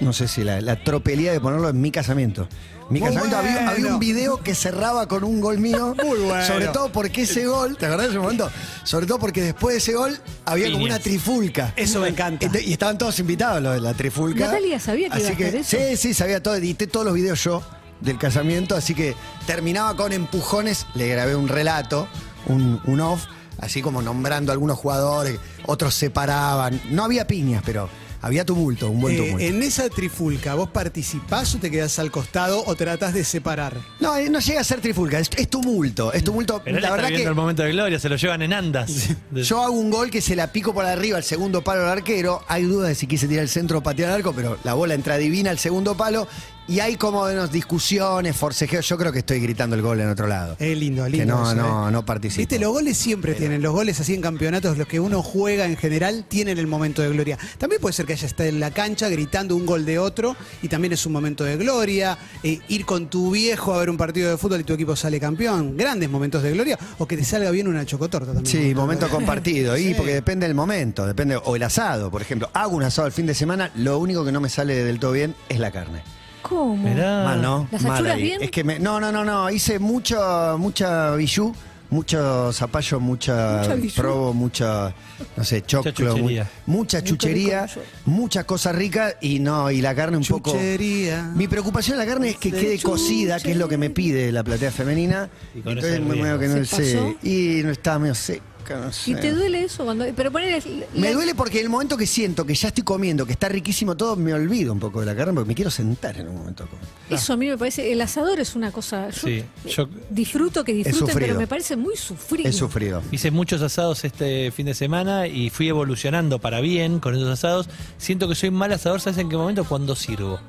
no 0.00 0.12
sé 0.12 0.28
si 0.28 0.44
la, 0.44 0.60
la 0.60 0.82
tropelía 0.82 1.32
de 1.32 1.40
ponerlo 1.40 1.68
en 1.68 1.80
mi 1.80 1.90
casamiento. 1.90 2.48
Mi 2.90 2.98
Muy 2.98 3.08
casamiento 3.08 3.36
había, 3.36 3.52
bueno. 3.52 3.70
había 3.70 3.86
un 3.86 4.00
video 4.00 4.38
que 4.38 4.52
cerraba 4.54 5.06
con 5.06 5.22
un 5.22 5.40
gol 5.40 5.58
mío. 5.58 5.94
Muy 6.02 6.18
bueno. 6.18 6.44
Sobre 6.44 6.66
todo 6.68 6.90
porque 6.90 7.22
ese 7.22 7.46
gol, 7.46 7.76
¿te 7.76 7.86
acordás 7.86 8.06
de 8.06 8.10
ese 8.10 8.18
momento? 8.18 8.50
Sobre 8.82 9.06
todo 9.06 9.20
porque 9.20 9.42
después 9.42 9.74
de 9.74 9.78
ese 9.78 9.94
gol 9.94 10.18
había 10.44 10.72
como 10.72 10.84
una 10.84 10.98
trifulca. 10.98 11.72
Eso 11.76 12.00
me 12.00 12.08
encanta. 12.08 12.50
Y 12.60 12.72
estaban 12.72 12.98
todos 12.98 13.18
invitados 13.20 13.62
los 13.62 13.74
de 13.74 13.80
la 13.80 13.94
trifulca. 13.94 14.46
Natalia 14.46 14.80
sabía 14.80 15.08
que 15.08 15.14
así 15.14 15.22
iba 15.22 15.32
a 15.32 15.36
que, 15.36 15.46
hacer 15.46 15.60
eso. 15.60 15.76
Sí, 15.76 15.96
sí, 15.96 16.14
sabía 16.14 16.42
todo. 16.42 16.56
Edité 16.56 16.88
todos 16.88 17.06
los 17.06 17.14
videos 17.14 17.42
yo 17.44 17.62
del 18.00 18.18
casamiento, 18.18 18.74
así 18.74 18.94
que 18.94 19.14
terminaba 19.46 19.94
con 19.94 20.12
empujones. 20.12 20.86
Le 20.94 21.06
grabé 21.06 21.36
un 21.36 21.46
relato, 21.46 22.08
un, 22.46 22.80
un 22.86 23.00
off, 23.00 23.26
así 23.58 23.82
como 23.82 24.02
nombrando 24.02 24.50
a 24.50 24.54
algunos 24.54 24.76
jugadores, 24.78 25.38
otros 25.66 25.94
se 25.94 26.10
paraban. 26.10 26.80
No 26.90 27.04
había 27.04 27.28
piñas, 27.28 27.62
pero 27.64 27.88
había 28.20 28.44
tumulto, 28.44 28.90
un 28.90 29.00
buen 29.00 29.14
Eh, 29.14 29.18
tumulto. 29.18 29.44
en 29.46 29.62
esa 29.62 29.88
trifulca, 29.88 30.54
¿vos 30.54 30.70
participás 30.70 31.54
o 31.54 31.58
te 31.58 31.70
quedás 31.70 31.98
al 31.98 32.10
costado 32.10 32.62
o 32.66 32.74
tratás 32.74 33.14
de 33.14 33.24
separar? 33.24 33.76
No, 34.00 34.16
eh, 34.16 34.28
no 34.30 34.40
llega 34.40 34.60
a 34.60 34.64
ser 34.64 34.80
trifulca, 34.80 35.18
es, 35.18 35.30
es 35.36 35.48
tumulto, 35.48 36.12
es 36.12 36.22
tumulto. 36.24 36.60
Pero 36.64 36.76
él 36.76 36.82
la 36.82 36.88
está 36.88 36.96
verdad 37.02 37.16
que 37.16 37.22
el 37.24 37.34
momento 37.34 37.62
de 37.62 37.70
gloria, 37.72 37.98
se 37.98 38.08
lo 38.08 38.16
llevan 38.16 38.42
en 38.42 38.52
andas. 38.52 39.08
Yo 39.32 39.62
hago 39.62 39.72
un 39.74 39.90
gol 39.90 40.10
que 40.10 40.20
se 40.20 40.36
la 40.36 40.52
pico 40.52 40.74
por 40.74 40.84
arriba 40.84 41.16
al 41.16 41.24
segundo 41.24 41.62
palo 41.62 41.80
del 41.82 41.90
arquero. 41.90 42.42
Hay 42.48 42.64
dudas 42.64 42.88
de 42.88 42.94
si 42.94 43.06
quise 43.06 43.26
tirar 43.28 43.42
el 43.44 43.48
centro 43.48 43.78
o 43.78 43.82
patear 43.82 44.10
al 44.10 44.16
arco, 44.16 44.32
pero 44.34 44.58
la 44.64 44.74
bola 44.74 44.94
entra 44.94 45.16
divina 45.16 45.50
al 45.50 45.58
segundo 45.58 45.96
palo. 45.96 46.26
Y 46.70 46.78
hay 46.78 46.94
como 46.94 47.22
unas 47.24 47.50
discusiones, 47.50 48.36
forcejeos. 48.36 48.88
Yo 48.88 48.96
creo 48.96 49.10
que 49.10 49.18
estoy 49.18 49.40
gritando 49.40 49.74
el 49.74 49.82
gol 49.82 49.98
en 49.98 50.08
otro 50.08 50.28
lado. 50.28 50.54
Es 50.60 50.78
lindo, 50.78 51.02
lindo. 51.08 51.18
Que 51.18 51.26
no, 51.26 51.42
eso, 51.42 51.56
no, 51.56 51.88
¿eh? 51.88 51.90
no 51.90 52.06
participo. 52.06 52.38
Viste, 52.38 52.60
los 52.60 52.70
goles 52.70 52.96
siempre 52.96 53.34
tienen, 53.34 53.60
los 53.60 53.72
goles 53.72 53.98
así 53.98 54.14
en 54.14 54.20
campeonatos, 54.20 54.78
los 54.78 54.86
que 54.86 55.00
uno 55.00 55.20
juega 55.20 55.66
en 55.66 55.76
general, 55.76 56.24
tienen 56.28 56.58
el 56.58 56.68
momento 56.68 57.02
de 57.02 57.08
gloria. 57.08 57.36
También 57.58 57.80
puede 57.80 57.92
ser 57.92 58.06
que 58.06 58.12
haya 58.12 58.24
estado 58.24 58.48
en 58.48 58.60
la 58.60 58.70
cancha 58.70 59.08
gritando 59.08 59.56
un 59.56 59.66
gol 59.66 59.84
de 59.84 59.98
otro 59.98 60.36
y 60.62 60.68
también 60.68 60.92
es 60.92 61.04
un 61.06 61.12
momento 61.12 61.42
de 61.42 61.56
gloria. 61.56 62.16
Eh, 62.44 62.60
ir 62.68 62.86
con 62.86 63.10
tu 63.10 63.32
viejo 63.32 63.74
a 63.74 63.78
ver 63.78 63.90
un 63.90 63.96
partido 63.96 64.30
de 64.30 64.36
fútbol 64.36 64.60
y 64.60 64.64
tu 64.64 64.74
equipo 64.74 64.94
sale 64.94 65.18
campeón, 65.18 65.76
grandes 65.76 66.08
momentos 66.08 66.40
de 66.40 66.52
gloria. 66.52 66.78
O 66.98 67.06
que 67.08 67.16
te 67.16 67.24
salga 67.24 67.50
bien 67.50 67.66
una 67.66 67.84
chocotorta 67.84 68.32
también. 68.32 68.46
Sí, 68.46 68.72
momento 68.76 69.08
compartido. 69.08 69.76
Y 69.76 69.86
Sí. 69.88 69.94
porque 69.96 70.14
depende 70.14 70.46
del 70.46 70.54
momento, 70.54 71.04
depende. 71.04 71.36
O 71.36 71.56
el 71.56 71.64
asado, 71.64 72.12
por 72.12 72.22
ejemplo. 72.22 72.48
Hago 72.52 72.76
un 72.76 72.84
asado 72.84 73.08
el 73.08 73.12
fin 73.12 73.26
de 73.26 73.34
semana, 73.34 73.72
lo 73.74 73.98
único 73.98 74.24
que 74.24 74.30
no 74.30 74.40
me 74.40 74.48
sale 74.48 74.84
del 74.84 75.00
todo 75.00 75.10
bien 75.10 75.34
es 75.48 75.58
la 75.58 75.72
carne. 75.72 76.02
¿Cómo? 76.42 76.76
Mirá. 76.76 77.24
Mal, 77.24 77.42
¿no? 77.42 77.68
¿Las 77.70 77.82
Mal 77.82 77.92
achuras 77.94 78.14
ahí. 78.16 78.22
bien? 78.22 78.42
Es 78.42 78.50
que 78.50 78.64
me- 78.64 78.78
no, 78.78 78.98
no, 79.00 79.12
no, 79.12 79.24
no. 79.24 79.50
Hice 79.50 79.78
mucho, 79.78 80.56
mucha 80.58 81.14
bijú, 81.14 81.54
mucho 81.90 82.52
zapallo, 82.52 83.00
mucha 83.00 83.58
Mucha 83.62 83.74
bijú. 83.74 83.94
probo, 83.96 84.32
mucha, 84.34 84.94
no 85.36 85.44
sé, 85.44 85.62
choclo, 85.62 85.92
chuchería. 85.92 86.48
mucha 86.66 87.02
chuchería, 87.02 87.66
rico, 87.66 87.80
muchas 88.06 88.44
cosas 88.44 88.74
ricas 88.76 89.16
y 89.20 89.40
no, 89.40 89.70
y 89.70 89.80
la 89.80 89.94
carne 89.94 90.16
un 90.16 90.24
poco. 90.24 90.52
Chuchería. 90.52 91.22
Mi 91.34 91.48
preocupación 91.48 91.94
en 92.00 92.06
la 92.06 92.12
carne 92.12 92.30
es 92.30 92.36
que 92.36 92.50
quede 92.52 92.80
cocida, 92.80 93.38
que 93.40 93.50
es 93.52 93.56
lo 93.56 93.68
que 93.68 93.76
me 93.76 93.90
pide 93.90 94.30
la 94.32 94.42
platea 94.44 94.70
femenina. 94.70 95.28
Y 95.54 95.60
con 95.60 95.72
Entonces, 95.72 95.94
ese 95.98 96.00
medio 96.00 96.22
riesgo. 96.24 96.38
que 96.38 96.48
no 96.48 96.64
¿Se 96.64 96.84
sé. 96.84 96.94
pasó? 96.96 97.14
Y 97.26 97.60
no 97.64 97.70
está 97.70 97.98
medio 97.98 98.14
seca, 98.14 98.42
no 98.68 98.92
sé. 98.92 99.10
¿Y 99.10 99.14
te 99.14 99.32
duele 99.32 99.64
eso 99.64 99.84
cuando.? 99.84 100.04
Pero 100.14 100.30
poner. 100.30 100.62
Me 100.94 101.12
duele 101.12 101.34
porque 101.34 101.60
el 101.60 101.68
momento 101.68 101.96
que 101.96 102.06
siento 102.06 102.44
que 102.46 102.54
ya 102.54 102.68
estoy 102.68 102.84
comiendo, 102.84 103.26
que 103.26 103.32
está 103.32 103.48
riquísimo 103.48 103.96
todo, 103.96 104.16
me 104.16 104.32
olvido 104.34 104.72
un 104.72 104.80
poco 104.80 105.00
de 105.00 105.06
la 105.06 105.16
carne 105.16 105.32
porque 105.34 105.48
me 105.48 105.54
quiero 105.54 105.70
sentar 105.70 106.16
en 106.18 106.28
un 106.28 106.36
momento. 106.36 106.64
a 106.64 106.66
comer. 106.66 106.84
Eso 107.10 107.32
a 107.32 107.36
mí 107.36 107.48
me 107.48 107.56
parece. 107.58 107.90
El 107.92 108.00
asador 108.00 108.38
es 108.40 108.54
una 108.54 108.70
cosa. 108.72 109.10
Yo, 109.10 109.20
Sí, 109.28 109.44
yo- 109.68 109.88
disfruto 110.10 110.62
que 110.64 110.72
disfruten, 110.72 111.14
pero 111.18 111.34
me 111.38 111.46
parece 111.46 111.76
muy 111.76 111.96
sufrido. 111.96 112.48
He 112.48 112.52
sufrido. 112.52 113.02
Hice 113.10 113.30
muchos 113.30 113.62
asados 113.62 114.04
este 114.04 114.50
fin 114.52 114.66
de 114.66 114.74
semana 114.74 115.26
y 115.26 115.50
fui 115.50 115.68
evolucionando 115.68 116.38
para 116.38 116.60
bien 116.60 117.00
con 117.00 117.14
esos 117.14 117.28
asados. 117.28 117.68
Siento 117.98 118.28
que 118.28 118.34
soy 118.34 118.50
mal 118.50 118.72
asador, 118.72 119.00
¿sabes 119.00 119.18
en 119.18 119.28
qué 119.28 119.36
momento? 119.36 119.64
Cuando 119.64 119.96
sirvo. 119.96 120.40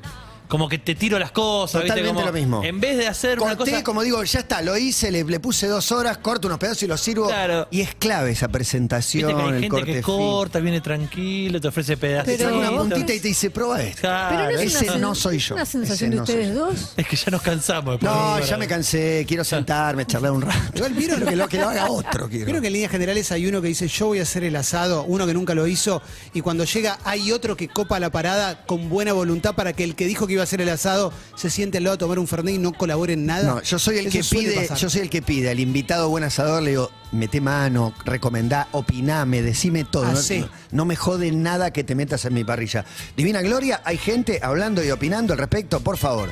Como 0.51 0.67
que 0.67 0.79
te 0.79 0.95
tiro 0.95 1.17
las 1.17 1.31
cosas, 1.31 1.81
¿viste? 1.83 2.01
Totalmente 2.01 2.13
Como, 2.23 2.27
lo 2.27 2.33
mismo. 2.33 2.61
En 2.61 2.81
vez 2.81 2.97
de 2.97 3.07
hacer 3.07 3.39
una 3.39 3.55
Corté, 3.55 3.71
cosa. 3.71 3.83
como 3.85 4.01
digo, 4.03 4.21
ya 4.21 4.39
está, 4.41 4.61
lo 4.61 4.77
hice, 4.77 5.09
le, 5.09 5.23
le 5.23 5.39
puse 5.39 5.65
dos 5.67 5.93
horas, 5.93 6.17
corto 6.17 6.49
unos 6.49 6.59
pedazos 6.59 6.83
y 6.83 6.87
los 6.87 6.99
sirvo. 6.99 7.27
Claro. 7.27 7.69
Y 7.71 7.79
es 7.79 7.95
clave 7.95 8.31
esa 8.31 8.49
presentación, 8.49 9.27
Viste 9.29 9.41
que 9.41 9.47
hay 9.47 9.55
el 9.55 9.61
gente 9.61 9.69
corte 9.69 9.93
que 9.93 10.01
corta, 10.01 10.59
viene 10.59 10.81
tranquilo, 10.81 11.61
te 11.61 11.69
ofrece 11.69 11.95
Te 11.95 12.01
pedacitos. 12.01 12.41
saca 12.41 12.53
una 12.57 12.71
puntita 12.77 13.13
y 13.13 13.19
te 13.21 13.27
dice, 13.29 13.49
prueba 13.49 13.81
esto. 13.81 14.01
Claro, 14.01 14.35
Pero 14.47 14.51
no 14.57 14.59
es 14.59 14.75
Ese 14.75 14.85
una, 14.89 14.97
no 14.97 15.15
soy 15.15 15.37
yo. 15.39 15.55
una 15.55 15.65
sensación 15.65 16.09
Ese 16.11 16.15
de 16.17 16.21
ustedes 16.21 16.53
dos. 16.55 16.93
Es 16.97 17.07
que 17.07 17.15
ya 17.15 17.31
nos 17.31 17.41
cansamos. 17.41 18.01
No, 18.01 18.39
ya 18.41 18.57
me 18.57 18.67
cansé, 18.67 19.25
quiero 19.25 19.45
sentarme, 19.45 20.05
charlar 20.05 20.33
un 20.33 20.41
rato. 20.41 20.59
Igual 20.75 20.93
vieron 20.93 21.25
que 21.25 21.35
lo, 21.37 21.47
que 21.47 21.57
lo 21.59 21.69
haga 21.69 21.89
otro, 21.89 22.27
quiero. 22.27 22.45
Creo 22.45 22.59
que 22.59 22.67
en 22.67 22.73
líneas 22.73 22.91
generales 22.91 23.31
hay 23.31 23.47
uno 23.47 23.61
que 23.61 23.69
dice 23.69 23.87
yo 23.87 24.07
voy 24.07 24.19
a 24.19 24.23
hacer 24.23 24.43
el 24.43 24.55
asado, 24.57 25.05
uno 25.05 25.25
que 25.25 25.33
nunca 25.33 25.55
lo 25.55 25.65
hizo, 25.65 26.01
y 26.33 26.41
cuando 26.41 26.65
llega 26.65 26.99
hay 27.05 27.31
otro 27.31 27.55
que 27.55 27.69
copa 27.69 27.99
la 28.01 28.09
parada 28.09 28.65
con 28.65 28.89
buena 28.89 29.13
voluntad 29.13 29.55
para 29.55 29.71
que 29.71 29.85
el 29.85 29.95
que 29.95 30.05
dijo 30.07 30.27
que 30.27 30.33
iba 30.33 30.40
a 30.41 30.43
hacer 30.43 30.61
el 30.61 30.69
asado 30.69 31.11
se 31.35 31.49
siente 31.49 31.77
al 31.77 31.85
lado 31.85 31.95
a 31.95 31.97
tomar 31.97 32.19
un 32.19 32.27
fernet 32.27 32.55
y 32.55 32.57
no 32.57 32.73
colabore 32.73 33.13
en 33.13 33.25
nada. 33.25 33.55
No, 33.55 33.61
yo 33.61 33.79
soy 33.79 33.97
el 33.97 34.07
Eso 34.07 34.17
que 34.17 34.35
pide, 34.39 34.55
pasar. 34.55 34.77
yo 34.77 34.89
soy 34.89 35.01
el 35.01 35.09
que 35.09 35.21
pide 35.21 35.49
al 35.49 35.59
invitado 35.59 36.09
buen 36.09 36.23
asador, 36.23 36.61
le 36.63 36.71
digo, 36.71 36.91
mete 37.11 37.39
mano, 37.41 37.93
recomendá, 38.05 38.67
opiname, 38.71 39.41
decime 39.41 39.83
todo. 39.83 40.05
Ah, 40.05 40.11
no, 40.13 40.17
sí. 40.21 40.39
no- 40.39 40.49
no 40.71 40.85
me 40.85 40.95
jode 40.95 41.31
nada 41.31 41.71
que 41.71 41.83
te 41.83 41.95
metas 41.95 42.25
en 42.25 42.33
mi 42.33 42.43
parrilla. 42.43 42.85
Divina 43.17 43.41
Gloria, 43.41 43.81
hay 43.85 43.97
gente 43.97 44.39
hablando 44.41 44.83
y 44.83 44.91
opinando 44.91 45.33
al 45.33 45.39
respecto, 45.39 45.79
por 45.81 45.97
favor. 45.97 46.29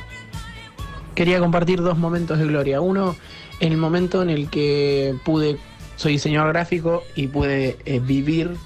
Quería 1.14 1.38
compartir 1.40 1.80
dos 1.82 1.98
momentos 1.98 2.38
de 2.38 2.46
gloria. 2.46 2.80
Uno, 2.80 3.16
el 3.60 3.76
momento 3.76 4.22
en 4.22 4.30
el 4.30 4.48
que 4.48 5.14
pude, 5.24 5.58
soy 5.96 6.12
diseñador 6.12 6.52
gráfico 6.52 7.02
y 7.14 7.26
pude 7.26 7.76
eh, 7.84 8.00
vivir 8.00 8.56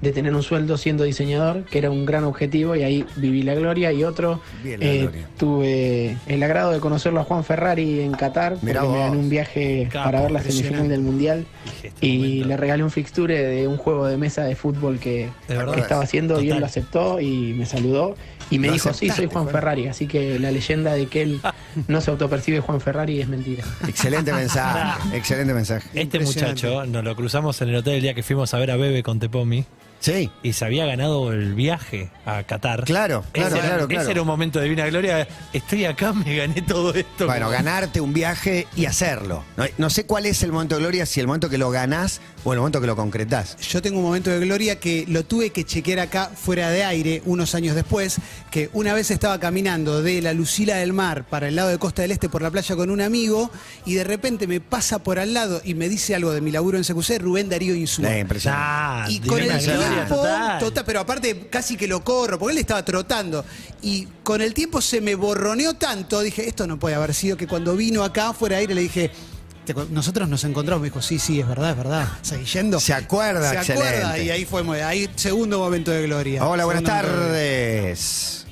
de 0.00 0.12
tener 0.12 0.34
un 0.34 0.42
sueldo 0.42 0.76
siendo 0.76 1.04
diseñador, 1.04 1.64
que 1.64 1.78
era 1.78 1.90
un 1.90 2.06
gran 2.06 2.24
objetivo 2.24 2.76
y 2.76 2.82
ahí 2.84 3.04
viví 3.16 3.42
la 3.42 3.54
gloria. 3.54 3.92
Y 3.92 4.04
otro, 4.04 4.40
eh, 4.64 5.00
gloria. 5.02 5.28
tuve 5.38 6.16
el 6.26 6.42
agrado 6.42 6.70
de 6.72 6.80
conocerlo 6.80 7.20
a 7.20 7.24
Juan 7.24 7.44
Ferrari 7.44 8.00
en 8.00 8.12
Qatar, 8.12 8.52
porque 8.54 8.66
Mirá 8.66 8.82
me 8.84 8.98
gané 8.98 9.16
un 9.16 9.28
viaje 9.28 9.88
Capo, 9.90 10.04
para 10.04 10.20
ver 10.22 10.30
la 10.30 10.42
semifinal 10.42 10.88
del 10.88 11.00
Mundial 11.00 11.46
Este 11.82 12.06
y 12.06 12.18
momento. 12.18 12.48
le 12.48 12.56
regalé 12.56 12.84
un 12.84 12.90
fixture 12.90 13.42
de 13.42 13.66
un 13.66 13.76
juego 13.76 14.06
de 14.06 14.16
mesa 14.16 14.44
de 14.44 14.54
fútbol 14.54 14.98
que, 14.98 15.30
¿De 15.48 15.56
verdad? 15.56 15.74
que 15.74 15.80
estaba 15.80 16.02
haciendo 16.04 16.40
y 16.40 16.50
él 16.50 16.60
lo 16.60 16.66
aceptó 16.66 17.20
y 17.20 17.54
me 17.54 17.66
saludó 17.66 18.14
y 18.50 18.58
me 18.58 18.68
Lo 18.68 18.72
dijo, 18.74 18.94
sí, 18.94 19.10
soy 19.10 19.26
Juan. 19.26 19.48
Ferrari, 19.48 19.88
así 19.88 20.06
que 20.06 20.38
la 20.38 20.50
leyenda 20.50 20.94
de 20.94 21.06
que 21.06 21.22
él 21.22 21.40
no 21.88 22.00
se 22.00 22.10
autopercibe 22.10 22.60
Juan 22.60 22.80
Ferrari 22.80 23.20
es 23.20 23.28
mentira. 23.28 23.64
Excelente 23.86 24.32
mensaje, 24.32 25.16
excelente 25.16 25.52
mensaje. 25.52 25.88
Este 25.92 26.18
muchacho 26.20 26.86
nos 26.86 27.04
lo 27.04 27.14
cruzamos 27.16 27.60
en 27.62 27.70
el 27.70 27.74
hotel 27.76 27.94
el 27.96 28.02
día 28.02 28.14
que 28.14 28.22
fuimos 28.22 28.54
a 28.54 28.58
ver 28.58 28.70
a 28.70 28.76
Bebe 28.76 29.02
con 29.02 29.18
Tepomi 29.18 29.64
Sí, 30.00 30.30
y 30.42 30.52
se 30.52 30.64
había 30.64 30.86
ganado 30.86 31.32
el 31.32 31.54
viaje 31.54 32.10
a 32.24 32.44
Qatar. 32.44 32.84
claro, 32.84 33.24
claro, 33.32 33.48
ese, 33.48 33.58
era- 33.58 33.66
claro, 33.68 33.88
claro. 33.88 34.02
ese 34.02 34.10
era 34.12 34.20
un 34.22 34.28
momento 34.28 34.58
de 34.60 34.64
divina 34.66 34.86
gloria. 34.86 35.26
Estoy 35.52 35.84
acá, 35.86 36.12
me 36.24 36.36
gané 36.36 36.62
todo 36.62 36.94
esto. 36.94 37.26
Bueno, 37.26 37.50
ganarte 37.50 38.00
un 38.00 38.12
viaje 38.12 38.66
y 38.76 38.86
hacerlo. 38.86 39.44
No, 39.56 39.64
no 39.76 39.90
sé 39.90 40.06
cuál 40.06 40.26
es 40.26 40.42
el 40.42 40.52
momento 40.52 40.76
de 40.76 40.82
gloria, 40.82 41.04
si 41.06 41.18
el 41.20 41.26
momento 41.26 41.48
que 41.50 41.58
lo 41.58 41.70
ganás 41.70 42.20
o 42.44 42.52
el 42.52 42.58
momento 42.58 42.80
que 42.80 42.86
lo 42.86 42.96
concretás. 42.96 43.56
Yo 43.58 43.82
tengo 43.82 43.98
un 43.98 44.04
momento 44.04 44.30
de 44.30 44.38
gloria 44.40 44.78
que 44.78 45.04
lo 45.08 45.24
tuve 45.24 45.50
que 45.50 45.64
chequear 45.64 45.98
acá 46.00 46.30
fuera 46.34 46.70
de 46.70 46.84
aire 46.84 47.22
unos 47.26 47.54
años 47.54 47.74
después, 47.74 48.16
que 48.50 48.70
una 48.72 48.94
vez 48.94 49.10
estaba 49.10 49.38
caminando 49.40 50.02
de 50.02 50.22
la 50.22 50.32
Lucila 50.32 50.76
del 50.76 50.92
Mar 50.92 51.26
para 51.28 51.48
el 51.48 51.56
lado 51.56 51.68
de 51.68 51.78
Costa 51.78 52.02
del 52.02 52.12
Este 52.12 52.28
por 52.28 52.40
la 52.42 52.50
playa 52.50 52.76
con 52.76 52.90
un 52.90 53.00
amigo 53.00 53.50
y 53.84 53.94
de 53.94 54.04
repente 54.04 54.46
me 54.46 54.60
pasa 54.60 54.98
por 55.00 55.18
al 55.18 55.34
lado 55.34 55.60
y 55.64 55.74
me 55.74 55.88
dice 55.88 56.14
algo 56.14 56.32
de 56.32 56.40
mi 56.40 56.50
laburo 56.50 56.78
en 56.78 56.84
CQC, 56.84 57.18
Rubén 57.20 57.48
Darío 57.48 57.74
Insúa. 57.74 58.14
Eh, 58.16 58.20
impresionante. 58.20 58.64
Ah, 58.66 59.06
Y 59.08 59.20
con 59.20 59.40
el 59.40 59.58
tiempo, 59.58 60.14
total. 60.16 60.58
total, 60.58 60.84
pero 60.86 61.00
aparte 61.00 61.48
casi 61.50 61.76
que 61.76 61.86
lo 61.88 62.02
corro, 62.04 62.38
porque 62.38 62.52
él 62.52 62.58
estaba 62.58 62.84
trotando. 62.84 63.44
Y 63.82 64.06
con 64.22 64.40
el 64.40 64.54
tiempo 64.54 64.80
se 64.80 65.00
me 65.00 65.14
borroneó 65.14 65.74
tanto, 65.74 66.20
dije, 66.20 66.48
esto 66.48 66.66
no 66.66 66.78
puede 66.78 66.94
haber 66.94 67.14
sido 67.14 67.36
que 67.36 67.46
cuando 67.46 67.74
vino 67.76 68.04
acá 68.04 68.32
fuera 68.32 68.56
de 68.56 68.60
aire 68.60 68.74
le 68.74 68.82
dije, 68.82 69.10
"Te 69.10 69.14
cu- 69.14 69.37
nosotros 69.90 70.28
nos 70.28 70.44
encontramos, 70.44 70.82
me 70.82 70.86
dijo, 70.88 71.00
sí, 71.02 71.18
sí, 71.18 71.40
es 71.40 71.48
verdad, 71.48 71.70
es 71.70 71.76
verdad. 71.76 72.08
Seguí 72.22 72.44
yendo. 72.44 72.80
Se 72.80 72.94
acuerda, 72.94 73.62
Se 73.62 73.72
acuerda, 73.72 74.18
y 74.18 74.30
ahí 74.30 74.44
fue, 74.44 74.82
ahí 74.82 75.08
segundo 75.16 75.58
momento 75.58 75.90
de 75.90 76.02
gloria. 76.06 76.44
Hola, 76.46 76.64
buenas 76.64 76.82
Segundo 76.84 77.08
tardes. 77.10 78.46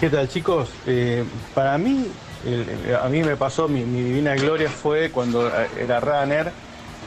¿Qué 0.00 0.10
tal 0.10 0.28
chicos? 0.28 0.68
Eh, 0.86 1.24
para 1.54 1.78
mí, 1.78 2.06
el- 2.44 2.96
a 2.96 3.08
mí 3.08 3.22
me 3.22 3.36
pasó, 3.36 3.68
mi, 3.68 3.84
mi 3.84 4.02
divina 4.02 4.34
gloria 4.34 4.68
fue 4.68 5.10
cuando 5.10 5.46
eh, 5.48 5.68
era 5.80 6.00
runner 6.00 6.52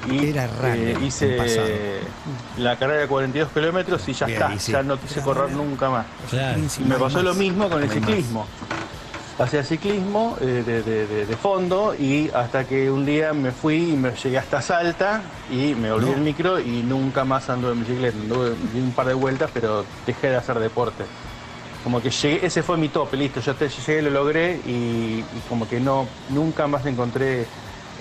y 0.10 0.28
Era 0.28 0.48
runner, 0.48 0.90
eh, 0.90 0.98
hice 1.04 1.38
la 2.58 2.78
carrera 2.78 3.02
de 3.02 3.08
42 3.08 3.52
kilómetros 3.52 4.08
y 4.08 4.14
ya 4.14 4.26
Bien, 4.28 4.42
está, 4.42 4.54
y 4.56 4.60
sí. 4.60 4.72
ya 4.72 4.84
no 4.84 5.00
quise 5.00 5.20
correr 5.22 5.52
nunca 5.52 5.90
más. 5.90 6.06
Claro. 6.30 6.60
Y 6.80 6.84
me 6.84 6.96
pasó 6.96 7.22
lo 7.22 7.34
mismo 7.34 7.70
con 7.70 7.82
el 7.84 7.90
ciclismo. 7.90 8.46
Hacía 9.38 9.63
ciclismo 9.65 10.38
eh, 10.39 10.63
de, 10.65 10.82
de- 10.82 11.08
de- 11.08 11.26
de 11.26 11.36
fondo 11.36 11.93
y 11.93 12.30
hasta 12.34 12.63
que 12.63 12.89
un 12.89 13.06
día 13.06 13.34
me 13.34 13.52
fui 13.52 13.89
y 13.91 13.98
me 13.98 14.12
llegué 14.15 14.38
hasta 14.38 14.62
Salta 14.62 15.24
y 15.52 15.76
me 15.76 15.91
volví 15.91 16.10
el 16.12 16.21
micro 16.21 16.58
y 16.60 16.84
nunca 16.84 17.26
más 17.26 17.50
ando 17.50 17.69
en 17.69 17.82
bicicleta. 17.82 18.17
Anduve 18.17 18.54
un 18.76 18.91
par 18.95 19.08
de 19.08 19.13
vueltas, 19.13 19.50
pero 19.54 19.84
dejé 20.06 20.30
de 20.30 20.38
hacer 20.38 20.58
deporte. 20.60 21.04
Como 21.84 22.02
que 22.02 22.12
llegué, 22.12 22.45
ese 22.45 22.63
fue 22.63 22.78
mi 22.78 22.88
tope, 22.88 23.17
listo, 23.17 23.41
yo 23.41 23.54
te, 23.56 23.67
llegué, 23.67 24.02
lo 24.04 24.10
logré 24.10 24.60
y, 24.65 24.69
y 25.19 25.26
como 25.50 25.67
que 25.67 25.80
no, 25.82 26.08
nunca 26.30 26.65
más 26.67 26.86
encontré 26.86 27.45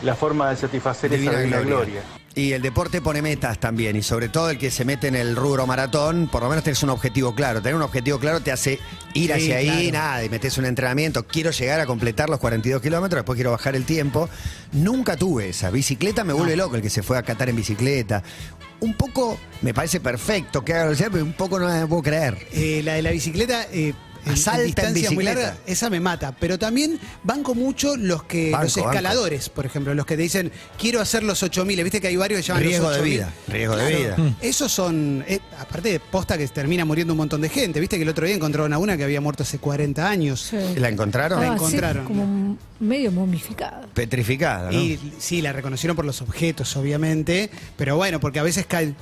la 0.03 0.15
forma 0.15 0.51
de 0.51 0.57
satisfacer 0.57 1.11
Divina 1.11 1.33
esa 1.33 1.41
divina 1.41 1.61
gloria. 1.61 1.77
gloria. 1.85 2.03
Y 2.37 2.51
el 2.53 2.63
deporte 2.63 3.01
pone 3.01 3.23
metas 3.23 3.61
también, 3.61 3.95
y 3.95 4.03
sobre 4.03 4.29
todo 4.29 4.51
el 4.51 4.59
que 4.59 4.73
se 4.73 4.85
mete 4.85 5.07
en 5.07 5.15
el 5.15 5.37
rubro 5.37 5.69
maratón, 5.69 6.29
por 6.33 6.43
lo 6.43 6.49
menos 6.49 6.65
tenés 6.65 6.83
un 6.83 6.91
objetivo 6.91 7.33
claro. 7.33 7.63
Tener 7.63 7.77
un 7.77 7.83
objetivo 7.83 8.19
claro 8.19 8.41
te 8.41 8.51
hace 8.51 8.81
ir 9.15 9.27
Sí, 9.27 9.33
hacia 9.33 9.57
ahí, 9.59 9.91
claro. 9.91 10.07
nada, 10.07 10.25
y 10.25 10.29
metes 10.29 10.59
un 10.59 10.65
entrenamiento. 10.65 11.25
Quiero 11.29 11.53
llegar 11.53 11.79
a 11.79 11.87
completar 11.87 12.29
los 12.29 12.41
42 12.41 12.83
kilómetros, 12.83 13.21
después 13.21 13.37
quiero 13.37 13.53
bajar 13.53 13.77
el 13.77 13.85
tiempo. 13.85 14.29
Nunca 14.73 15.17
tuve 15.17 15.51
esa. 15.51 15.71
Bicicleta 15.71 16.25
me 16.25 16.33
vuelve 16.33 16.57
loco 16.57 16.75
el 16.75 16.83
que 16.83 16.91
se 16.91 17.05
fue 17.05 17.17
a 17.17 17.23
catar 17.23 17.49
en 17.51 17.55
bicicleta. 17.57 18.25
Un 18.81 18.95
poco 18.95 19.39
me 19.63 19.73
parece 19.73 20.01
perfecto 20.01 20.65
que 20.65 20.75
haga 20.75 20.85
velocidad, 20.87 21.11
pero 21.13 21.25
un 21.25 21.35
poco 21.35 21.61
no 21.61 21.69
me 21.69 21.87
puedo 21.87 22.03
creer. 22.03 22.37
Eh, 22.53 22.83
la 22.85 22.95
de 22.95 23.03
la 23.03 23.13
bicicleta, 23.13 23.69
eh, 23.73 23.95
en, 24.27 24.37
Salta 24.37 24.61
en 24.61 24.67
distancias 24.67 25.13
muy 25.13 25.25
largas, 25.25 25.57
esa 25.67 25.91
me 25.91 26.01
mata. 26.01 26.35
Pero 26.39 26.59
también 26.59 26.99
banco 27.23 27.55
mucho 27.55 27.97
los 27.97 28.25
que 28.25 28.51
Banco, 28.51 28.65
los 28.65 28.77
escaladores, 28.77 29.49
por 29.49 29.67
ejemplo, 29.67 29.95
los 29.95 30.07
que 30.07 30.17
te 30.17 30.23
dicen, 30.23 30.53
quiero 30.79 31.01
hacer 31.01 31.23
los 31.23 31.43
8000. 31.43 31.83
Viste 31.85 32.01
que 32.01 32.09
hay 32.09 32.17
varios 32.17 32.41
que 32.41 32.47
llaman 32.47 32.63
Riesgo 32.63 32.89
los 32.89 32.97
de 32.97 33.01
8000. 33.03 33.19
vida, 33.19 33.33
riesgo 33.49 33.77
de 33.77 33.97
vida. 33.97 34.17
Esos 34.41 34.73
son, 34.73 35.25
eh, 35.27 35.41
aparte 35.59 35.91
de 35.91 36.01
posta 36.01 36.39
que 36.39 36.47
termina 36.49 36.85
muriendo 36.85 37.13
un 37.13 37.19
montón 37.19 37.41
de 37.41 37.49
gente. 37.49 37.81
Viste 37.81 37.97
que 37.97 38.03
el 38.03 38.09
otro 38.09 38.27
día 38.27 38.35
encontraron 38.35 38.73
a 38.73 38.79
una 38.79 38.97
que 38.97 39.05
había 39.05 39.21
muerto 39.21 39.43
hace 39.43 39.59
40 39.59 40.09
años. 40.09 40.41
Sí. 40.51 40.57
¿La 40.77 40.89
encontraron? 40.89 41.41
La 41.41 41.47
Estaba 41.47 41.67
así, 41.67 41.77
encontraron. 41.77 42.05
como 42.05 42.59
medio 42.81 43.13
momificada. 43.13 43.87
Petrificada, 43.95 44.71
¿no? 44.71 44.79
Y 44.79 44.99
sí, 45.19 45.43
la 45.43 45.53
reconocieron 45.53 45.97
por 45.97 46.05
los 46.05 46.23
objetos, 46.23 46.77
obviamente. 46.77 47.51
Pero 47.77 47.97
bueno, 47.97 48.21
porque 48.21 48.39
a 48.39 48.43
veces 48.43 48.67
caen 48.67 48.97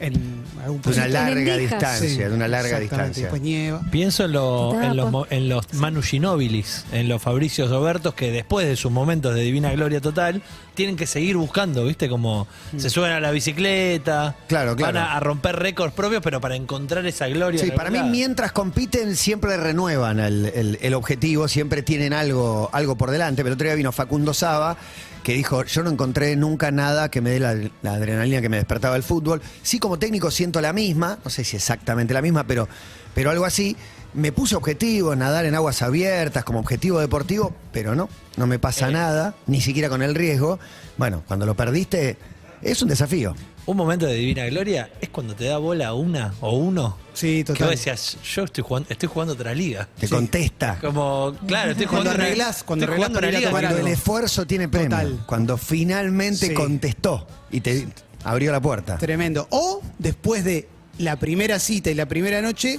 en 0.00 0.42
algún 0.62 0.82
de 0.82 0.90
una 0.90 1.08
larga 1.08 1.56
distancia, 1.56 2.08
Sí, 2.08 2.16
de 2.18 2.30
una 2.32 2.48
larga 2.48 2.80
distancia. 2.80 3.22
Después 3.24 3.40
nieva. 3.40 3.80
Pienso 3.90 4.24
en, 4.24 4.32
lo- 4.32 4.70
Tapa. 4.72 4.86
en 4.86 4.96
los, 4.96 5.26
en 5.30 5.48
los 5.48 5.74
Manu 5.74 6.02
Ginobilis, 6.02 6.84
en 6.92 7.08
los 7.08 7.22
Fabricios 7.22 7.70
Obertos, 7.70 8.12
que 8.14 8.30
después 8.32 8.66
de 8.66 8.76
sus 8.76 8.90
momentos 8.90 9.34
de 9.34 9.42
divina 9.42 9.70
gloria 9.72 10.00
total, 10.00 10.42
tienen 10.74 10.96
que 10.96 11.06
seguir 11.06 11.36
buscando, 11.36 11.84
¿viste? 11.84 12.08
Como 12.08 12.48
se 12.76 12.90
suben 12.90 13.12
a 13.12 13.20
la 13.20 13.30
bicicleta, 13.30 14.34
Claro, 14.48 14.74
claro. 14.74 14.94
van 14.94 14.96
a, 15.04 15.16
a 15.16 15.20
romper 15.20 15.56
récords 15.56 15.94
propios, 15.94 16.20
pero 16.22 16.40
para 16.40 16.56
encontrar 16.56 17.06
esa 17.06 17.28
gloria. 17.28 17.60
Sí, 17.62 17.70
para 17.70 17.90
mí 17.90 18.02
mientras 18.02 18.50
compiten 18.52 19.16
siempre 19.16 19.56
renuevan 19.56 20.18
el, 20.18 20.46
el- 20.54 20.78
el 20.82 20.94
objetivo, 20.94 21.46
siempre 21.48 21.82
tienen 21.82 22.12
algo, 22.12 22.68
algo 22.72 22.96
por 22.96 23.10
delante. 23.10 23.42
Pero 23.42 23.52
el 23.52 23.54
otro 23.54 23.66
día 23.66 23.74
vino 23.76 23.92
Facundo 23.92 24.34
Saba 24.34 24.76
que 25.24 25.32
dijo, 25.32 25.64
yo 25.64 25.82
no 25.82 25.90
encontré 25.90 26.36
nunca 26.36 26.70
nada 26.70 27.10
que 27.10 27.20
me 27.20 27.30
dé 27.30 27.40
la, 27.40 27.54
la 27.82 27.94
adrenalina 27.94 28.42
que 28.42 28.50
me 28.50 28.58
despertaba 28.58 28.94
el 28.94 29.02
fútbol. 29.02 29.40
Sí, 29.62 29.80
como 29.80 29.98
técnico 29.98 30.30
siento 30.30 30.60
la 30.60 30.72
misma, 30.72 31.18
no 31.24 31.30
sé 31.30 31.42
si 31.42 31.56
exactamente 31.56 32.14
la 32.14 32.22
misma, 32.22 32.44
pero, 32.46 32.68
pero 33.14 33.30
algo 33.30 33.46
así. 33.46 33.76
Me 34.12 34.30
puse 34.30 34.54
objetivo, 34.54 35.16
nadar 35.16 35.44
en 35.44 35.56
aguas 35.56 35.82
abiertas 35.82 36.44
como 36.44 36.60
objetivo 36.60 37.00
deportivo, 37.00 37.52
pero 37.72 37.96
no, 37.96 38.08
no 38.36 38.46
me 38.46 38.60
pasa 38.60 38.88
nada, 38.90 39.34
ni 39.48 39.60
siquiera 39.60 39.88
con 39.88 40.02
el 40.02 40.14
riesgo. 40.14 40.60
Bueno, 40.98 41.24
cuando 41.26 41.46
lo 41.46 41.56
perdiste, 41.56 42.16
es 42.62 42.80
un 42.80 42.88
desafío. 42.90 43.34
Un 43.66 43.76
momento 43.78 44.04
de 44.06 44.14
divina 44.14 44.44
gloria 44.46 44.90
es 45.00 45.08
cuando 45.08 45.34
te 45.34 45.44
da 45.44 45.56
bola 45.58 45.94
una 45.94 46.34
o 46.40 46.54
uno. 46.56 46.98
Sí, 47.14 47.38
Que 47.38 47.44
total. 47.44 47.68
vos 47.68 47.70
decías, 47.70 48.18
yo 48.34 48.44
estoy 48.44 48.62
jugando, 48.62 48.88
estoy 48.90 49.08
jugando 49.08 49.32
otra 49.34 49.54
liga. 49.54 49.88
Te 49.98 50.06
Sí. 50.06 50.12
contesta. 50.12 50.78
Como, 50.80 51.34
claro, 51.46 51.70
estoy 51.70 51.86
Cuando 51.86 52.10
jugando. 52.10 52.24
una- 52.24 52.24
arreglás- 52.24 52.62
cuando 52.62 52.84
estoy 52.84 52.92
arreglás 52.94 53.08
jugando 53.08 53.20
para 53.20 53.26
liga 53.30 53.48
tomar 53.48 53.60
que- 53.62 53.66
Cuando 53.66 53.76
algo. 53.78 53.86
el 53.88 53.92
esfuerzo 53.94 54.46
tiene 54.46 54.68
premio. 54.68 54.90
Total. 54.90 55.22
Cuando 55.26 55.56
finalmente 55.56 56.48
Sí. 56.48 56.54
contestó 56.54 57.26
y 57.50 57.60
te 57.62 57.88
abrió 58.24 58.52
la 58.52 58.60
puerta. 58.60 58.98
Tremendo. 58.98 59.46
O 59.50 59.80
después 59.98 60.44
de 60.44 60.68
la 60.98 61.16
primera 61.16 61.58
cita 61.58 61.90
y 61.90 61.94
la 61.94 62.06
primera 62.06 62.42
noche, 62.42 62.78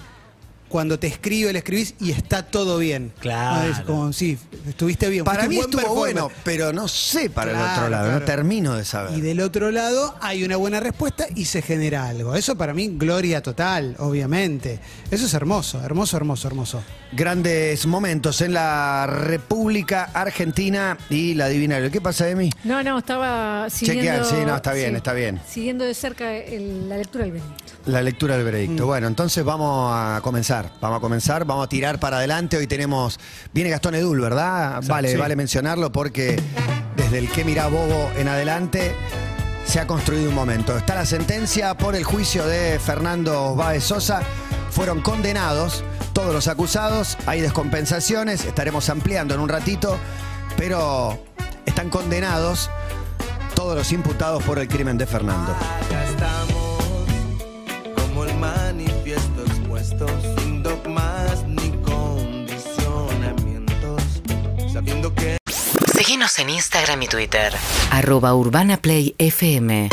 cuando 0.75 0.99
te 0.99 1.07
escribe, 1.07 1.53
le 1.53 1.59
escribís 1.59 1.93
y 2.01 2.11
está 2.11 2.43
todo 2.43 2.77
bien. 2.79 3.13
Claro. 3.21 3.71
Es 3.71 3.79
como, 3.79 4.11
sí, 4.11 4.38
estuviste 4.67 5.07
bien. 5.07 5.23
Para 5.23 5.47
mí 5.47 5.57
estuvo 5.57 5.95
bueno, 5.95 6.29
pero 6.43 6.73
no 6.73 6.89
sé 6.89 7.29
para 7.29 7.51
el 7.51 7.55
otro 7.57 7.88
lado, 7.89 8.07
claro. 8.07 8.19
no 8.19 8.25
termino 8.25 8.75
de 8.75 8.83
saber. 8.83 9.17
Y 9.17 9.21
del 9.21 9.39
otro 9.39 9.71
lado 9.71 10.15
hay 10.19 10.43
una 10.43 10.57
buena 10.57 10.81
respuesta 10.81 11.27
y 11.33 11.45
se 11.45 11.61
genera 11.61 12.09
algo. 12.09 12.35
Eso 12.35 12.57
para 12.57 12.73
mí, 12.73 12.89
gloria 12.97 13.41
total, 13.41 13.95
obviamente. 13.99 14.81
Eso 15.09 15.27
es 15.27 15.33
hermoso, 15.33 15.81
hermoso, 15.81 16.17
hermoso, 16.17 16.47
hermoso. 16.49 16.83
Grandes 17.13 17.85
momentos 17.88 18.41
en 18.41 18.51
la 18.51 19.07
República 19.07 20.09
Argentina 20.13 20.97
y 21.09 21.35
la 21.35 21.47
Divina. 21.47 21.89
¿Qué 21.89 22.01
pasa 22.01 22.25
de 22.25 22.35
mí? 22.35 22.49
No, 22.65 22.83
no, 22.83 22.97
estaba 22.97 23.69
siguiendo... 23.69 24.01
Chequear, 24.03 24.25
sí, 24.25 24.45
no, 24.45 24.57
está 24.57 24.73
bien, 24.73 24.93
está 24.97 25.13
bien. 25.13 25.39
Siguiendo 25.49 25.85
de 25.85 25.93
cerca 25.93 26.33
el- 26.35 26.89
la 26.89 26.97
lectura 26.97 27.23
del 27.23 27.31
Benito. 27.31 27.53
La 27.85 28.01
lectura 28.01 28.33
del 28.35 28.43
Mm. 28.43 28.45
veredicto. 28.51 28.85
Bueno, 28.88 29.07
entonces 29.07 29.45
vamos 29.45 29.93
a 29.95 30.19
comenzar. 30.21 30.64
Vamos 30.82 30.97
a 30.97 31.01
comenzar, 31.01 31.45
vamos 31.45 31.65
a 31.65 31.69
tirar 31.69 31.99
para 31.99 32.17
adelante. 32.17 32.58
Hoy 32.58 32.67
tenemos. 32.67 33.19
Viene 33.54 33.69
Gastón 33.69 33.95
Edul, 33.95 34.21
¿verdad? 34.21 34.82
Vale, 34.86 35.12
sí. 35.12 35.17
vale 35.17 35.36
mencionarlo 35.36 35.91
porque 35.91 36.41
desde 36.95 37.19
el 37.19 37.30
que 37.30 37.43
mira 37.43 37.67
Bobo 37.67 38.12
en 38.17 38.28
adelante 38.28 38.95
se 39.65 39.80
ha 39.80 39.88
construido 39.88 40.30
un 40.30 40.36
momento. 40.36 40.78
Está 40.78 40.95
la 40.95 41.06
sentencia 41.06 41.75
por 41.75 41.95
el 41.95 42.04
juicio 42.04 42.45
de 42.45 42.80
Fernando 42.80 43.56
Báez 43.56 43.84
Sosa. 43.84 44.21
Fueron 44.69 45.01
condenados 45.01 45.84
todos 46.13 46.34
los 46.34 46.47
acusados. 46.47 47.17
Hay 47.25 47.41
descompensaciones. 47.41 48.45
Estaremos 48.45 48.89
ampliando 48.89 49.34
en 49.34 49.41
un 49.41 49.49
ratito. 49.49 49.97
Pero 50.58 51.19
están 51.65 51.89
condenados 51.89 52.69
todos 53.56 53.75
los 53.75 53.91
imputados 53.91 54.43
por 54.43 54.60
el 54.60 54.67
crimen 54.67 54.97
de 54.97 55.06
Fernando. 55.06 55.51
Acá 55.51 56.04
estamos, 56.06 56.84
como 57.95 58.23
el 58.25 58.36
manifiesto 58.38 59.41
expuesto, 59.45 60.06
sabiendo 64.86 65.13
que 65.15 65.38
Síguenos 65.98 66.38
en 66.39 66.50
Instagram 66.50 67.02
y 67.02 67.08
Twitter. 67.08 67.54
Arroba 67.89 68.36
Urbana 68.36 68.78
Play 68.78 69.15
FM. 69.17 69.89